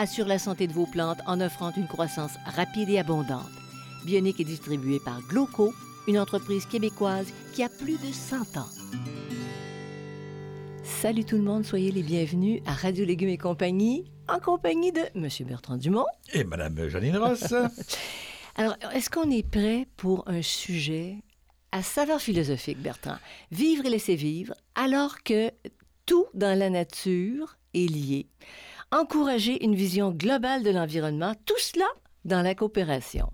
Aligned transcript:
assure 0.00 0.26
la 0.26 0.38
santé 0.38 0.66
de 0.66 0.72
vos 0.72 0.86
plantes 0.86 1.20
en 1.26 1.42
offrant 1.42 1.72
une 1.76 1.86
croissance 1.86 2.32
rapide 2.46 2.88
et 2.88 2.98
abondante. 2.98 3.50
Bionique 4.06 4.40
est 4.40 4.44
distribuée 4.44 4.98
par 4.98 5.20
Gloco, 5.28 5.74
une 6.08 6.18
entreprise 6.18 6.64
québécoise 6.64 7.26
qui 7.52 7.62
a 7.62 7.68
plus 7.68 7.98
de 7.98 8.10
100 8.10 8.56
ans. 8.56 8.68
Salut 10.82 11.26
tout 11.26 11.36
le 11.36 11.42
monde, 11.42 11.66
soyez 11.66 11.92
les 11.92 12.02
bienvenus 12.02 12.62
à 12.66 12.72
Radio 12.72 13.04
Légumes 13.04 13.28
et 13.28 13.36
compagnie, 13.36 14.10
en 14.26 14.38
compagnie 14.38 14.90
de 14.90 15.02
M. 15.14 15.28
Bertrand 15.46 15.76
Dumont. 15.76 16.06
Et 16.32 16.44
Madame 16.44 16.88
Janine 16.88 17.18
Ross. 17.18 17.52
Alors, 18.56 18.76
est-ce 18.94 19.10
qu'on 19.10 19.30
est 19.30 19.46
prêt 19.46 19.86
pour 19.98 20.26
un 20.26 20.40
sujet 20.40 21.16
à 21.72 21.82
saveur 21.82 22.22
philosophique, 22.22 22.80
Bertrand? 22.80 23.18
Vivre 23.50 23.84
et 23.84 23.90
laisser 23.90 24.16
vivre, 24.16 24.54
alors 24.74 25.22
que 25.22 25.50
tout 26.06 26.24
dans 26.32 26.58
la 26.58 26.70
nature 26.70 27.58
est 27.74 27.86
lié. 27.86 28.28
Encourager 28.92 29.64
une 29.64 29.76
vision 29.76 30.10
globale 30.10 30.64
de 30.64 30.70
l'environnement, 30.70 31.34
tout 31.46 31.58
cela 31.58 31.86
dans 32.24 32.42
la 32.42 32.54
coopération. 32.56 33.32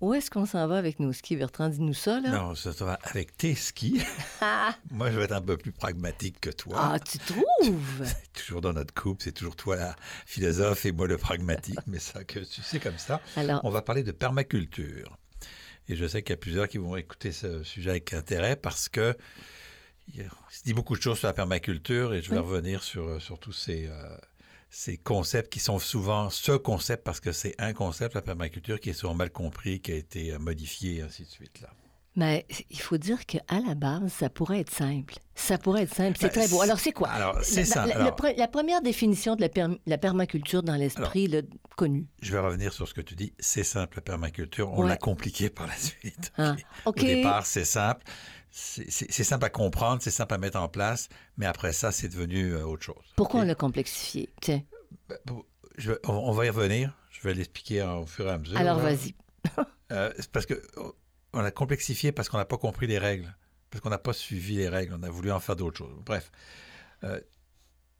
Où 0.00 0.14
est-ce 0.14 0.30
qu'on 0.30 0.46
s'en 0.46 0.66
va 0.66 0.78
avec 0.78 0.98
nos 0.98 1.12
skis, 1.12 1.36
Bertrand? 1.36 1.68
Dis-nous 1.68 1.94
ça, 1.94 2.20
là. 2.20 2.30
non, 2.30 2.54
ça 2.54 2.70
va 2.84 2.98
avec 3.04 3.36
tes 3.36 3.54
skis. 3.54 4.02
Ah, 4.40 4.74
Moi, 4.90 5.10
je 5.10 5.18
vais 5.18 5.24
être 5.24 5.32
un 5.32 5.42
peu 5.42 5.56
plus 5.58 5.70
pragmatique 5.72 6.40
que 6.40 6.50
toi. 6.50 6.74
ah, 6.94 6.98
tu 6.98 7.18
trouves? 7.18 8.04
Toujours 8.32 8.62
dans 8.62 8.72
notre 8.72 8.94
couple, 8.94 9.22
c'est 9.22 9.32
toujours 9.32 9.54
toi 9.54 9.76
la 9.76 9.94
philosophe 10.26 10.86
et 10.86 10.92
moi 10.92 11.06
le 11.06 11.18
pragmatique, 11.18 11.78
mais 11.86 11.98
ça 11.98 12.24
que 12.24 12.38
tu 12.40 12.62
sais 12.62 12.80
comme 12.80 12.96
ça. 12.96 13.20
Alors, 13.36 13.60
On 13.64 13.70
va 13.70 13.82
parler 13.82 14.02
de 14.02 14.12
permaculture. 14.12 15.18
Et 15.88 15.94
je 15.96 16.06
sais 16.06 16.22
qu'il 16.22 16.30
y 16.30 16.34
a 16.34 16.38
plusieurs 16.38 16.68
qui 16.68 16.78
vont 16.78 16.96
écouter 16.96 17.32
ce 17.32 17.62
sujet 17.62 17.90
avec 17.90 18.12
intérêt 18.14 18.56
parce 18.56 18.88
que 18.88 19.14
il 20.14 20.24
se 20.50 20.64
dit 20.64 20.72
beaucoup 20.72 20.96
de 20.96 21.02
choses 21.02 21.18
sur 21.18 21.28
la 21.28 21.34
permaculture 21.34 22.14
et 22.14 22.22
je 22.22 22.30
vais 22.30 22.38
Oui. 22.38 22.42
revenir 22.42 22.82
sur, 22.82 23.20
sur 23.20 23.38
tous 23.38 23.52
ces, 23.52 23.86
euh, 23.88 24.16
ces 24.70 24.96
concepts 24.96 25.52
qui 25.52 25.58
sont 25.60 25.78
souvent 25.78 26.30
ce 26.30 26.52
concept 26.52 27.04
parce 27.04 27.20
que 27.20 27.32
c'est 27.32 27.54
un 27.58 27.72
concept, 27.72 28.14
la 28.14 28.22
permaculture, 28.22 28.78
qui 28.80 28.90
est 28.90 28.94
souvent 28.94 29.14
mal 29.14 29.30
compris, 29.30 29.80
qui 29.80 29.92
a 29.92 29.96
été 29.96 30.32
euh, 30.32 30.38
modifié, 30.38 30.96
et 30.98 31.02
ainsi 31.02 31.24
de 31.24 31.28
suite. 31.28 31.60
Là. 31.60 31.68
mais 32.16 32.44
il 32.70 32.80
faut 32.80 32.98
dire 32.98 33.24
qu'à 33.26 33.40
la 33.66 33.74
base, 33.74 34.12
ça 34.12 34.28
pourrait 34.30 34.60
être 34.60 34.70
simple. 34.72 35.14
Ça 35.34 35.58
pourrait 35.58 35.82
être 35.84 35.94
simple. 35.94 36.16
C'est 36.20 36.26
Ben, 36.34 36.42
très 36.42 36.48
beau. 36.48 36.60
Alors, 36.60 36.78
c'est 36.78 36.92
quoi? 36.92 37.08
Alors, 37.08 37.38
c'est 37.42 37.60
La- 37.60 37.64
ça. 37.66 37.86
la, 37.86 37.94
Alors, 37.96 38.06
le 38.08 38.12
pre- 38.12 38.36
la 38.36 38.46
première 38.48 38.82
définition 38.82 39.36
de 39.36 39.40
la, 39.40 39.48
per- 39.48 39.80
la 39.86 39.98
permaculture 39.98 40.62
dans 40.62 40.74
l'esprit 40.76 41.26
là, 41.28 41.40
connu. 41.76 42.06
je 42.20 42.30
vais 42.32 42.38
revenir 42.40 42.72
sur 42.72 42.86
ce 42.86 42.94
que 42.94 43.00
tu 43.00 43.14
dis. 43.14 43.32
C'est 43.38 43.64
simple, 43.64 43.96
la 43.98 44.02
permaculture. 44.02 44.70
On 44.72 44.82
Ouais. 44.82 44.88
l'a 44.88 44.96
compliqué 44.96 45.50
par 45.50 45.66
la 45.66 45.76
suite. 45.76 46.32
Ah. 46.36 46.56
Au 46.84 46.92
départ, 46.92 47.46
c'est 47.46 47.64
simple. 47.64 48.04
C'est 48.50 49.24
simple 49.24 49.44
à 49.44 49.50
comprendre, 49.50 50.02
c'est 50.02 50.10
simple 50.10 50.34
à 50.34 50.38
mettre 50.38 50.58
en 50.58 50.68
place, 50.68 51.08
mais 51.36 51.46
après 51.46 51.72
ça, 51.72 51.92
c'est 51.92 52.08
devenu 52.08 52.52
euh, 52.52 52.64
autre 52.64 52.82
chose. 52.82 53.04
Pourquoi 53.16 53.40
on 53.40 53.44
l'a 53.44 53.54
complexifié? 53.54 54.28
Tiens. 54.40 54.62
Ben, 55.08 55.16
je 55.76 55.92
on, 56.04 56.12
on 56.12 56.32
va 56.32 56.46
y 56.46 56.50
revenir. 56.50 56.96
Je 57.10 57.20
vais 57.22 57.34
l'expliquer 57.34 57.82
au 57.82 58.06
fur 58.06 58.26
et 58.26 58.30
à 58.30 58.38
mesure. 58.38 58.58
Alors, 58.58 58.78
vas-y. 58.78 59.14
Euh, 59.92 60.12
c'est 60.20 60.30
parce 60.30 60.46
que 60.46 60.54
oh, 60.76 60.94
on 61.32 61.40
l'a 61.40 61.50
complexifié 61.50 62.12
parce 62.12 62.28
qu'on 62.28 62.36
n'a 62.36 62.44
pas 62.44 62.58
compris 62.58 62.86
les 62.86 62.98
règles, 62.98 63.34
parce 63.70 63.82
qu'on 63.82 63.90
n'a 63.90 63.98
pas 63.98 64.12
suivi 64.12 64.54
les 64.56 64.68
règles. 64.68 64.94
On 64.96 65.02
a 65.02 65.10
voulu 65.10 65.32
en 65.32 65.40
faire 65.40 65.56
d'autres 65.56 65.78
choses. 65.78 66.00
Bref, 66.06 66.30
Euh, 67.02 67.18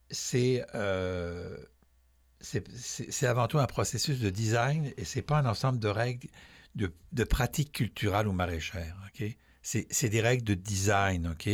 c'est 0.09 0.65
euh, 0.77 1.57
avant 3.23 3.49
tout 3.49 3.59
un 3.59 3.67
processus 3.67 4.21
de 4.21 4.31
design 4.31 4.93
et 4.97 5.05
c'est 5.05 5.23
pas 5.23 5.39
un 5.39 5.47
ensemble 5.47 5.79
de 5.81 5.89
règles 5.89 6.29
de, 6.75 6.93
de 7.13 7.25
pratiques 7.25 7.73
culturelles 7.73 8.29
ou 8.29 8.33
maraîchères. 8.33 8.97
Ok, 9.09 9.25
c'est 9.63 10.09
des 10.09 10.21
règles 10.21 10.45
de 10.45 10.55
design. 10.55 11.29
Ok, 11.29 11.49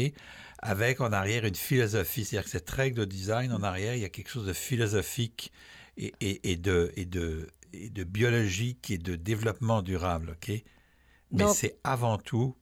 avec 0.58 1.00
en 1.00 1.12
arrière 1.12 1.44
une 1.44 1.54
philosophie. 1.54 2.24
C'est-à-dire 2.24 2.44
que 2.44 2.50
cette 2.50 2.70
règle 2.70 3.00
de 3.00 3.04
design 3.04 3.52
en 3.52 3.62
arrière, 3.62 3.94
il 3.94 4.00
y 4.00 4.04
a 4.04 4.08
quelque 4.08 4.30
chose 4.30 4.46
de 4.46 4.52
philosophique 4.52 5.52
et, 5.96 6.12
et- 6.20 6.52
et 6.52 6.56
de 6.56 6.92
et 6.96 7.04
de 7.04 7.48
et 7.72 7.90
de 7.90 8.04
biologique 8.04 8.90
et 8.90 8.98
de 8.98 9.16
développement 9.16 9.82
durable. 9.82 10.30
Ok, 10.36 10.50
mais 11.32 11.44
c'est 11.54 11.78
avant 11.84 12.18
tout 12.18 12.56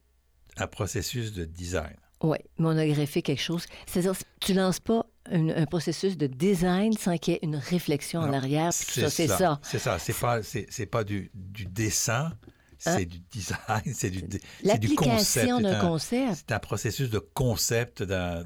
un 0.57 0.67
processus 0.67 1.33
de 1.33 1.45
design. 1.45 1.95
Oui, 2.23 2.37
mais 2.57 2.67
on 2.67 2.77
a 2.77 2.87
greffé 2.87 3.21
quelque 3.21 3.41
chose. 3.41 3.65
C'est-à-dire, 3.85 4.13
tu 4.39 4.53
lances 4.53 4.79
pas 4.79 5.05
un 5.29 5.65
processus 5.65 6.17
de 6.17 6.27
design 6.27 6.93
sans 6.93 7.17
qu'il 7.17 7.33
y 7.33 7.35
ait 7.37 7.39
une 7.43 7.57
réflexion 7.57 8.21
en 8.21 8.31
arrière. 8.33 8.71
C'est 8.73 9.09
ça. 9.09 9.59
C'est 9.63 9.79
ça. 9.79 9.99
C'est 9.99 10.17
pas, 10.17 10.41
c'est 10.43 10.85
pas 10.85 11.03
du, 11.03 11.29
du 11.33 11.65
dessin, 11.65 12.31
c'est 12.79 12.89
Hein? 12.89 13.05
du 13.05 13.19
design, 13.31 13.93
c'est 13.93 14.09
du, 14.09 14.23
c'est 14.63 14.79
du 14.79 14.95
concept. 14.95 15.47
C'est 15.47 15.61
d'un 15.61 15.65
un- 15.65 15.79
concept. 15.79 16.33
C'est 16.35 16.51
un 16.51 16.59
processus 16.59 17.09
de 17.09 17.19
concept 17.19 18.03
d'un, 18.03 18.43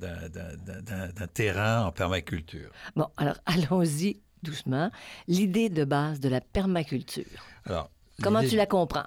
terrain 1.34 1.85
en 1.85 1.91
permaculture. 1.91 2.72
Bon, 2.95 3.07
alors 3.17 3.38
allons-y 3.45 4.22
doucement. 4.44 4.91
L'idée 5.28 5.69
de 5.69 5.84
base 5.85 6.19
de 6.19 6.29
la 6.29 6.41
permaculture. 6.41 7.25
Alors, 7.66 7.90
Comment 8.22 8.44
tu 8.44 8.56
la 8.56 8.66
comprends? 8.66 9.06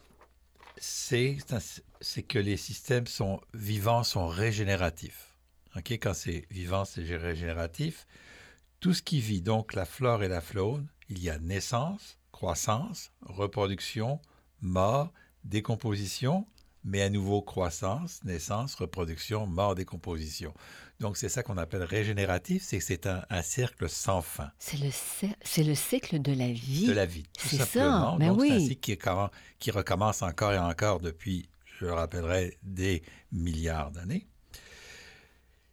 c'est, 0.77 1.39
c'est 1.59 1.83
c'est 2.01 2.23
que 2.25 2.39
les 2.39 2.57
systèmes 2.57 3.07
sont 3.07 3.41
vivants, 3.55 4.03
sont 4.03 4.27
régénératifs. 4.27 5.29
Ok, 5.77 5.93
Quand 5.93 6.15
c'est 6.15 6.47
vivant, 6.51 6.85
c'est 6.85 7.05
gé- 7.05 7.17
régénératif. 7.17 8.07
Tout 8.81 8.93
ce 8.93 9.03
qui 9.03 9.21
vit, 9.21 9.41
donc 9.43 9.75
la 9.75 9.85
flore 9.85 10.25
et 10.25 10.29
la 10.29 10.41
faune, 10.41 10.89
il 11.09 11.23
y 11.23 11.31
a 11.31 11.39
naissance, 11.39 12.19
croissance, 12.33 13.13
reproduction, 13.23 14.21
mort, 14.63 15.13
décomposition, 15.45 16.47
mais 16.85 17.03
à 17.03 17.11
nouveau 17.11 17.43
croissance, 17.43 18.25
naissance, 18.25 18.75
reproduction, 18.75 19.47
mort, 19.47 19.75
décomposition. 19.75 20.53
Donc 21.01 21.17
c'est 21.17 21.29
ça 21.29 21.43
qu'on 21.43 21.57
appelle 21.59 21.83
régénératif, 21.83 22.63
c'est 22.63 22.79
que 22.79 22.85
c'est 22.85 23.07
un, 23.07 23.25
un 23.31 23.43
cercle 23.43 23.89
sans 23.89 24.23
fin 24.23 24.51
C'est 24.59 24.79
le, 24.79 24.89
cer- 24.89 25.35
c'est 25.43 25.65
le 25.65 25.75
cycle 25.75 26.21
de 26.21 26.33
la 26.33 26.53
vie. 26.53 26.87
de 26.87 26.93
la 26.93 27.07
vie, 27.07 27.25
tout 27.39 27.49
C'est 27.49 27.59
ça, 27.59 27.67
simplement. 27.67 28.17
ben 28.17 28.29
Donc 28.29 28.41
c'est 28.43 28.51
un 28.53 28.57
oui. 28.57 28.67
cycle 28.69 28.81
qui, 28.81 28.99
qui 29.59 29.71
recommence 29.71 30.23
encore 30.23 30.53
et 30.53 30.59
encore 30.59 31.01
depuis, 31.01 31.49
je 31.79 31.87
le 31.87 31.93
rappellerai, 31.95 32.59
des 32.63 33.03
milliards 33.33 33.91
d'années. 33.91 34.27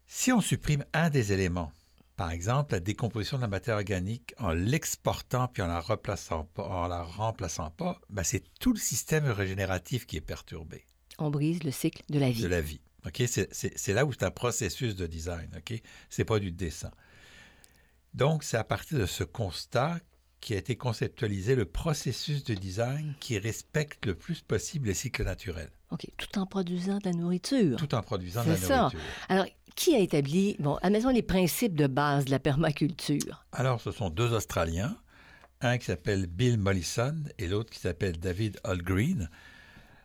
Si 0.07 0.31
on 0.31 0.41
supprime 0.41 0.83
un 0.93 1.09
des 1.09 1.31
éléments, 1.33 1.71
par 2.19 2.31
exemple 2.31 2.73
la 2.73 2.81
décomposition 2.81 3.37
de 3.37 3.43
la 3.43 3.47
matière 3.47 3.77
organique 3.77 4.33
en 4.39 4.51
l'exportant 4.51 5.47
puis 5.47 5.61
en 5.63 5.67
la 5.67 5.79
replaçant 5.79 6.43
pas, 6.43 6.63
en 6.67 6.87
la 6.89 7.01
remplaçant 7.01 7.69
pas, 7.71 8.01
ben 8.09 8.23
c'est 8.23 8.43
tout 8.59 8.73
le 8.73 8.79
système 8.79 9.25
régénératif 9.25 10.05
qui 10.05 10.17
est 10.17 10.21
perturbé 10.21 10.85
On 11.17 11.29
brise 11.29 11.63
le 11.63 11.71
cycle 11.71 12.03
de 12.09 12.19
la 12.19 12.29
vie. 12.29 12.41
de 12.43 12.47
la 12.49 12.59
vie. 12.59 12.81
Ok, 13.05 13.23
C'est 13.25 13.93
là 13.93 14.05
où 14.05 14.11
c'est 14.11 14.23
un 14.23 14.31
processus 14.31 14.97
de 14.97 15.07
design. 15.07 15.49
Ok, 15.55 15.81
C'est 16.09 16.25
pas 16.25 16.39
du 16.39 16.51
dessin. 16.51 16.91
Donc, 18.13 18.43
c'est 18.43 18.57
à 18.57 18.63
partir 18.65 18.99
de 18.99 19.05
ce 19.05 19.23
constat 19.23 19.99
qui 20.41 20.53
a 20.53 20.57
été 20.57 20.75
conceptualisé 20.75 21.55
le 21.55 21.65
processus 21.65 22.43
de 22.43 22.53
design 22.53 23.13
qui 23.19 23.37
respecte 23.39 24.05
le 24.05 24.15
plus 24.15 24.41
possible 24.41 24.87
les 24.87 24.93
cycles 24.93 25.23
naturels, 25.23 25.69
OK, 25.91 26.05
tout 26.17 26.37
en 26.39 26.45
produisant 26.45 26.97
de 26.97 27.05
la 27.05 27.11
nourriture. 27.13 27.77
tout 27.77 27.93
en 27.95 28.01
produisant 28.01 28.43
de 28.43 28.49
la 28.49 28.57
C'est 28.57 28.65
ça. 28.67 28.77
nourriture. 28.79 28.99
Alors, 29.27 29.45
qui 29.79 29.95
a 29.95 29.99
établi, 29.99 30.57
bon, 30.59 30.75
admettons 30.81 31.09
les 31.09 31.21
principes 31.21 31.73
de 31.73 31.87
base 31.87 32.25
de 32.25 32.31
la 32.31 32.39
permaculture? 32.39 33.45
Alors, 33.53 33.79
ce 33.79 33.91
sont 33.91 34.09
deux 34.09 34.33
Australiens, 34.33 34.97
un 35.61 35.77
qui 35.77 35.85
s'appelle 35.85 36.27
Bill 36.27 36.57
Mollison 36.57 37.15
et 37.37 37.47
l'autre 37.47 37.69
qui 37.69 37.79
s'appelle 37.79 38.19
David 38.19 38.59
Holgreen, 38.65 39.29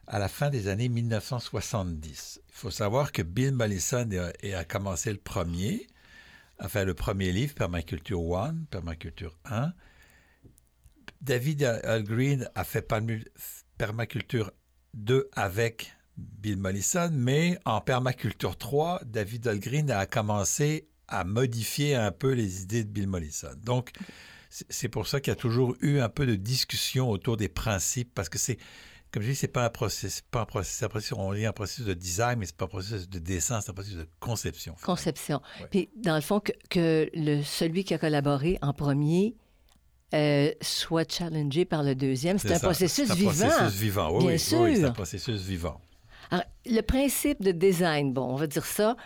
à 0.06 0.20
la 0.20 0.28
fin 0.28 0.48
des 0.48 0.68
années 0.68 0.88
1970. 0.88 2.40
Il 2.46 2.54
faut 2.54 2.70
savoir 2.70 3.10
que 3.10 3.22
Bill 3.22 3.50
Mollison 3.50 4.08
a, 4.54 4.64
commencé 4.64 5.10
le 5.10 5.18
premier 5.18 5.88
a 6.60 6.68
fait 6.68 6.84
le 6.84 6.94
premier 6.94 7.32
livre, 7.32 7.52
Permaculture 7.54 8.22
One, 8.22 8.66
Permaculture 8.70 9.36
1. 9.44 9.72
David 11.20 11.64
Algreen 11.64 12.48
a 12.54 12.62
fait 12.62 12.86
Permaculture 13.76 14.52
2 14.94 15.28
avec 15.32 15.96
Bill 16.16 16.56
Mollison, 16.56 17.10
mais 17.12 17.58
en 17.64 17.80
Permaculture 17.80 18.56
3, 18.56 19.02
David 19.04 19.48
Algreen 19.48 19.90
a 19.90 20.06
commencé 20.06 20.88
à 21.08 21.24
modifier 21.24 21.94
un 21.94 22.12
peu 22.12 22.32
les 22.32 22.62
idées 22.62 22.84
de 22.84 22.90
Bill 22.90 23.08
Mollison. 23.08 23.50
Donc, 23.62 23.90
c'est 24.48 24.88
pour 24.88 25.06
ça 25.06 25.20
qu'il 25.20 25.30
y 25.30 25.32
a 25.32 25.36
toujours 25.36 25.76
eu 25.80 25.98
un 25.98 26.08
peu 26.08 26.26
de 26.26 26.36
discussion 26.36 27.10
autour 27.10 27.36
des 27.36 27.48
principes, 27.48 28.10
parce 28.14 28.28
que 28.28 28.38
c'est, 28.38 28.58
comme 29.10 29.22
je 29.22 29.30
dis, 29.30 29.36
c'est 29.36 29.48
pas 29.48 29.64
un 29.64 29.70
processus, 29.70 30.22
pas 30.30 30.42
un 30.42 30.46
processus, 30.46 31.12
on 31.16 31.34
dit 31.34 31.46
un 31.46 31.52
processus 31.52 31.84
de 31.84 31.94
design, 31.94 32.38
mais 32.38 32.46
c'est 32.46 32.56
pas 32.56 32.66
un 32.66 32.68
processus 32.68 33.08
de 33.08 33.18
dessin, 33.18 33.60
c'est 33.60 33.70
un 33.70 33.74
processus 33.74 33.98
de 33.98 34.08
conception. 34.20 34.76
Conception. 34.82 35.40
Puis, 35.70 35.90
dans 35.96 36.14
le 36.14 36.20
fond, 36.20 36.40
que, 36.70 37.10
le, 37.12 37.42
celui 37.42 37.84
qui 37.84 37.94
a 37.94 37.98
collaboré 37.98 38.58
en 38.62 38.72
premier 38.72 39.34
euh, 40.14 40.52
soit 40.60 41.10
challengé 41.10 41.64
par 41.64 41.82
le 41.82 41.96
deuxième, 41.96 42.38
c'est 42.38 42.52
un, 42.52 42.60
processus 42.60 43.12
vivant. 43.12 43.32
C'est 43.32 43.44
un 43.46 43.48
processus 43.48 43.80
vivant, 43.80 44.16
oui, 44.16 44.26
Bien 44.28 44.38
sûr. 44.38 44.60
oui 44.60 44.76
c'est 44.76 44.84
un 44.84 44.92
processus 44.92 45.40
vivant. 45.42 45.80
Alors, 46.30 46.44
le 46.66 46.80
principe 46.80 47.42
de 47.42 47.52
design, 47.52 48.12
bon, 48.12 48.22
on 48.22 48.36
va 48.36 48.46
dire 48.46 48.64
ça, 48.64 48.96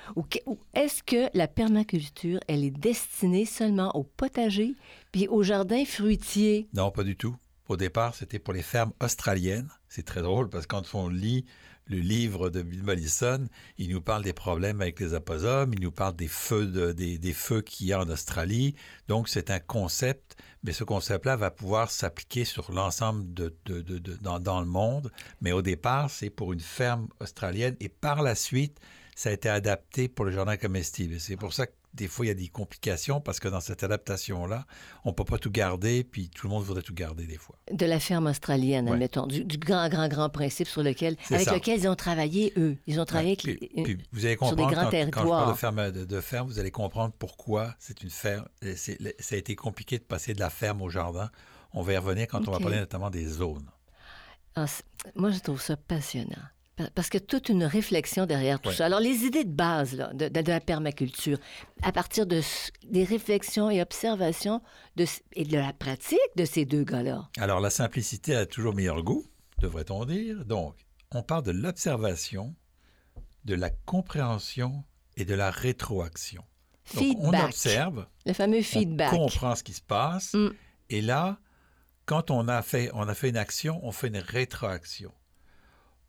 est-ce 0.75 1.03
que 1.03 1.29
la 1.37 1.49
permaculture, 1.49 2.41
elle 2.49 2.65
est 2.65 2.70
destinée 2.70 3.44
seulement 3.44 3.94
aux 3.97 4.05
potagers 4.05 4.75
puis 5.12 5.29
aux 5.29 5.43
jardins 5.43 5.85
fruitiers? 5.85 6.69
Non, 6.75 6.91
pas 6.91 7.05
du 7.05 7.17
tout. 7.17 7.37
Au 7.69 7.76
départ, 7.76 8.15
c'était 8.15 8.38
pour 8.38 8.55
les 8.55 8.62
fermes 8.62 8.93
australiennes. 9.03 9.69
C'est 9.88 10.05
très 10.05 10.23
drôle 10.23 10.49
parce 10.49 10.67
que 10.67 10.75
quand 10.75 10.94
on 10.94 11.09
lit 11.09 11.44
le 11.88 11.99
livre 11.99 12.50
de 12.50 12.62
Bill 12.62 12.82
Mollison, 12.82 13.49
il 13.79 13.90
nous 13.90 14.00
parle 14.00 14.23
des 14.23 14.32
problèmes 14.32 14.81
avec 14.81 15.00
les 15.00 15.14
opossums, 15.14 15.73
il 15.75 15.81
nous 15.81 15.90
parle 15.90 16.14
des 16.17 16.29
feux, 16.29 16.67
des, 16.94 17.32
feux 17.32 17.62
qu'il 17.62 17.87
y 17.87 17.93
a 17.93 18.00
en 18.00 18.08
Australie. 18.08 18.75
Donc, 19.08 19.29
c'est 19.29 19.50
un 19.50 19.58
concept, 19.58 20.37
mais 20.62 20.73
ce 20.73 20.85
concept-là 20.85 21.37
va 21.37 21.50
pouvoir 21.50 21.90
s'appliquer 21.90 22.44
sur 22.44 22.73
l'ensemble 22.73 23.32
de, 23.32 23.55
de, 23.64 23.81
de, 23.81 23.99
dans, 24.17 24.38
dans, 24.38 24.61
le 24.61 24.67
monde. 24.67 25.11
Mais 25.40 25.52
au 25.52 25.62
départ, 25.62 26.11
c'est 26.11 26.31
pour 26.31 26.52
une 26.52 26.61
ferme 26.61 27.08
australienne 27.20 27.76
et 27.81 27.88
par 27.88 28.23
la 28.23 28.34
suite, 28.34 28.79
ça 29.17 29.31
a 29.31 29.32
été 29.32 29.49
adapté 29.49 30.08
pour 30.08 30.25
le 30.25 30.31
jardin 30.31 30.56
comestible. 30.56 31.19
C'est 31.19 31.37
pour 31.37 31.52
ça 31.52 31.67
que 31.67 31.73
des 31.99 32.06
fois, 32.06 32.25
il 32.25 32.29
y 32.29 32.31
a 32.31 32.35
des 32.35 32.49
complications 32.49 33.21
parce 33.21 33.41
que 33.41 33.49
dans 33.49 33.61
cette 33.61 33.83
adaptation-là, 33.83 34.65
on 35.05 35.11
ne 35.11 35.15
peut 35.15 35.25
pas 35.25 35.39
tout 35.39 35.50
garder, 35.50 36.05
puis 36.05 36.31
tout 36.31 36.47
le 36.47 36.53
monde 36.53 36.62
voudrait 36.62 36.83
tout 36.83 36.95
garder 36.95 37.27
des 37.27 37.37
fois. 37.37 37.56
De 37.73 37.85
la 37.87 37.99
ferme 37.99 38.29
australienne, 38.29 38.89
admettons, 38.89 39.27
du, 39.27 39.45
grand, 39.59 39.89
grand, 39.89 40.09
grand 40.09 40.31
principe 40.31 40.69
sur 40.69 40.83
lequel, 40.83 41.17
avec 41.31 41.50
lequel 41.50 41.81
ils 41.81 41.89
ont 41.89 41.97
travaillé, 41.97 42.53
eux. 42.56 42.77
Ils 42.87 43.00
ont 43.00 43.05
travaillé 43.05 43.37
puis, 43.37 43.59
vous 44.12 44.25
allez 44.25 44.37
comprendre, 44.37 44.61
sur 44.61 44.69
des 44.69 44.75
grands 44.75 44.91
territoires. 44.91 45.25
Quand 45.25 45.55
je 45.55 45.61
parle 45.61 45.83
de 45.83 45.93
ferme, 45.93 46.06
de, 46.06 46.21
ferme, 46.21 46.49
vous 46.49 46.59
allez 46.59 46.71
comprendre 46.71 47.12
pourquoi 47.19 47.75
c'est 47.79 48.03
une 48.03 48.11
ferme. 48.11 48.47
Ça 49.19 49.35
a 49.35 49.39
été 49.39 49.56
compliqué 49.56 49.99
de 49.99 50.05
passer 50.05 50.35
de 50.35 50.41
la 50.41 50.51
ferme 50.51 50.83
au 50.83 50.89
jardin. 50.89 51.31
On 51.73 51.83
va 51.83 51.93
y 51.94 51.97
revenir 51.97 52.29
quand 52.29 52.47
on 52.49 52.53
va 52.53 52.61
parler 52.61 52.79
notamment 52.79 53.11
des 53.11 53.27
zones. 53.27 53.69
Ah, 54.55 54.67
moi, 55.15 55.31
je 55.31 55.39
trouve 55.39 55.61
ça 55.61 55.77
passionnant. 55.77 56.37
Parce 56.95 57.09
que 57.09 57.19
toute 57.19 57.49
une 57.49 57.65
réflexion 57.65 58.27
derrière 58.27 58.61
tout 58.61 58.71
ça. 58.71 58.87
Alors, 58.87 59.01
les 59.01 59.25
idées 59.25 59.45
de 59.45 59.53
base 59.53 59.97
de, 60.15 60.51
la 60.51 60.61
permaculture, 60.61 61.39
à 61.83 61.93
partir 61.93 62.27
de, 62.27 62.41
des 62.85 63.05
réflexions 63.05 63.71
et 63.71 63.83
observations 63.83 64.63
de, 64.97 65.05
et 65.33 65.45
de 65.45 65.57
la 65.57 65.73
pratique 65.73 66.19
de 66.37 66.45
ces 66.45 66.65
deux 66.65 66.85
gars-là. 66.85 67.29
Alors, 67.39 67.61
la 67.61 67.71
simplicité 67.71 68.35
a 68.35 68.47
toujours 68.47 68.75
meilleur 68.75 69.03
goût, 69.03 69.27
devrait-on 69.61 70.05
dire. 70.05 70.45
Donc, 70.45 70.77
on 71.13 71.23
parle 71.23 71.43
de 71.43 71.53
l'observation, 71.53 72.55
de 73.45 73.55
la 73.55 73.71
compréhension 73.71 74.85
et 75.17 75.25
de 75.25 75.35
la 75.35 75.51
rétroaction. 75.51 76.45
feedback. 76.85 77.19
on 77.21 77.47
observe. 77.47 78.07
Le 78.27 78.33
fameux 78.33 78.63
feedback. 78.63 79.13
On 79.13 79.27
comprend 79.27 79.55
ce 79.55 79.65
qui 79.65 79.73
se 79.73 79.83
passe. 79.83 80.35
Mm. 80.35 80.51
Et 80.91 81.01
là, 81.03 81.39
quand 82.07 82.31
on 82.31 82.49
a, 82.49 82.63
fait, 82.63 82.91
on 82.95 83.09
a 83.09 83.15
fait 83.15 83.31
une 83.31 83.37
action, 83.37 83.81
on 83.83 83.93
fait 83.93 84.09
une 84.09 84.19
rétroaction 84.19 85.13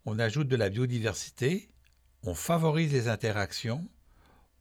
on 0.10 0.18
ajoute 0.18 0.48
de 0.48 0.56
la 0.56 0.70
biodiversité, 0.70 1.70
on 2.24 2.34
favorise 2.34 2.92
les 2.92 3.10
interactions, 3.10 3.88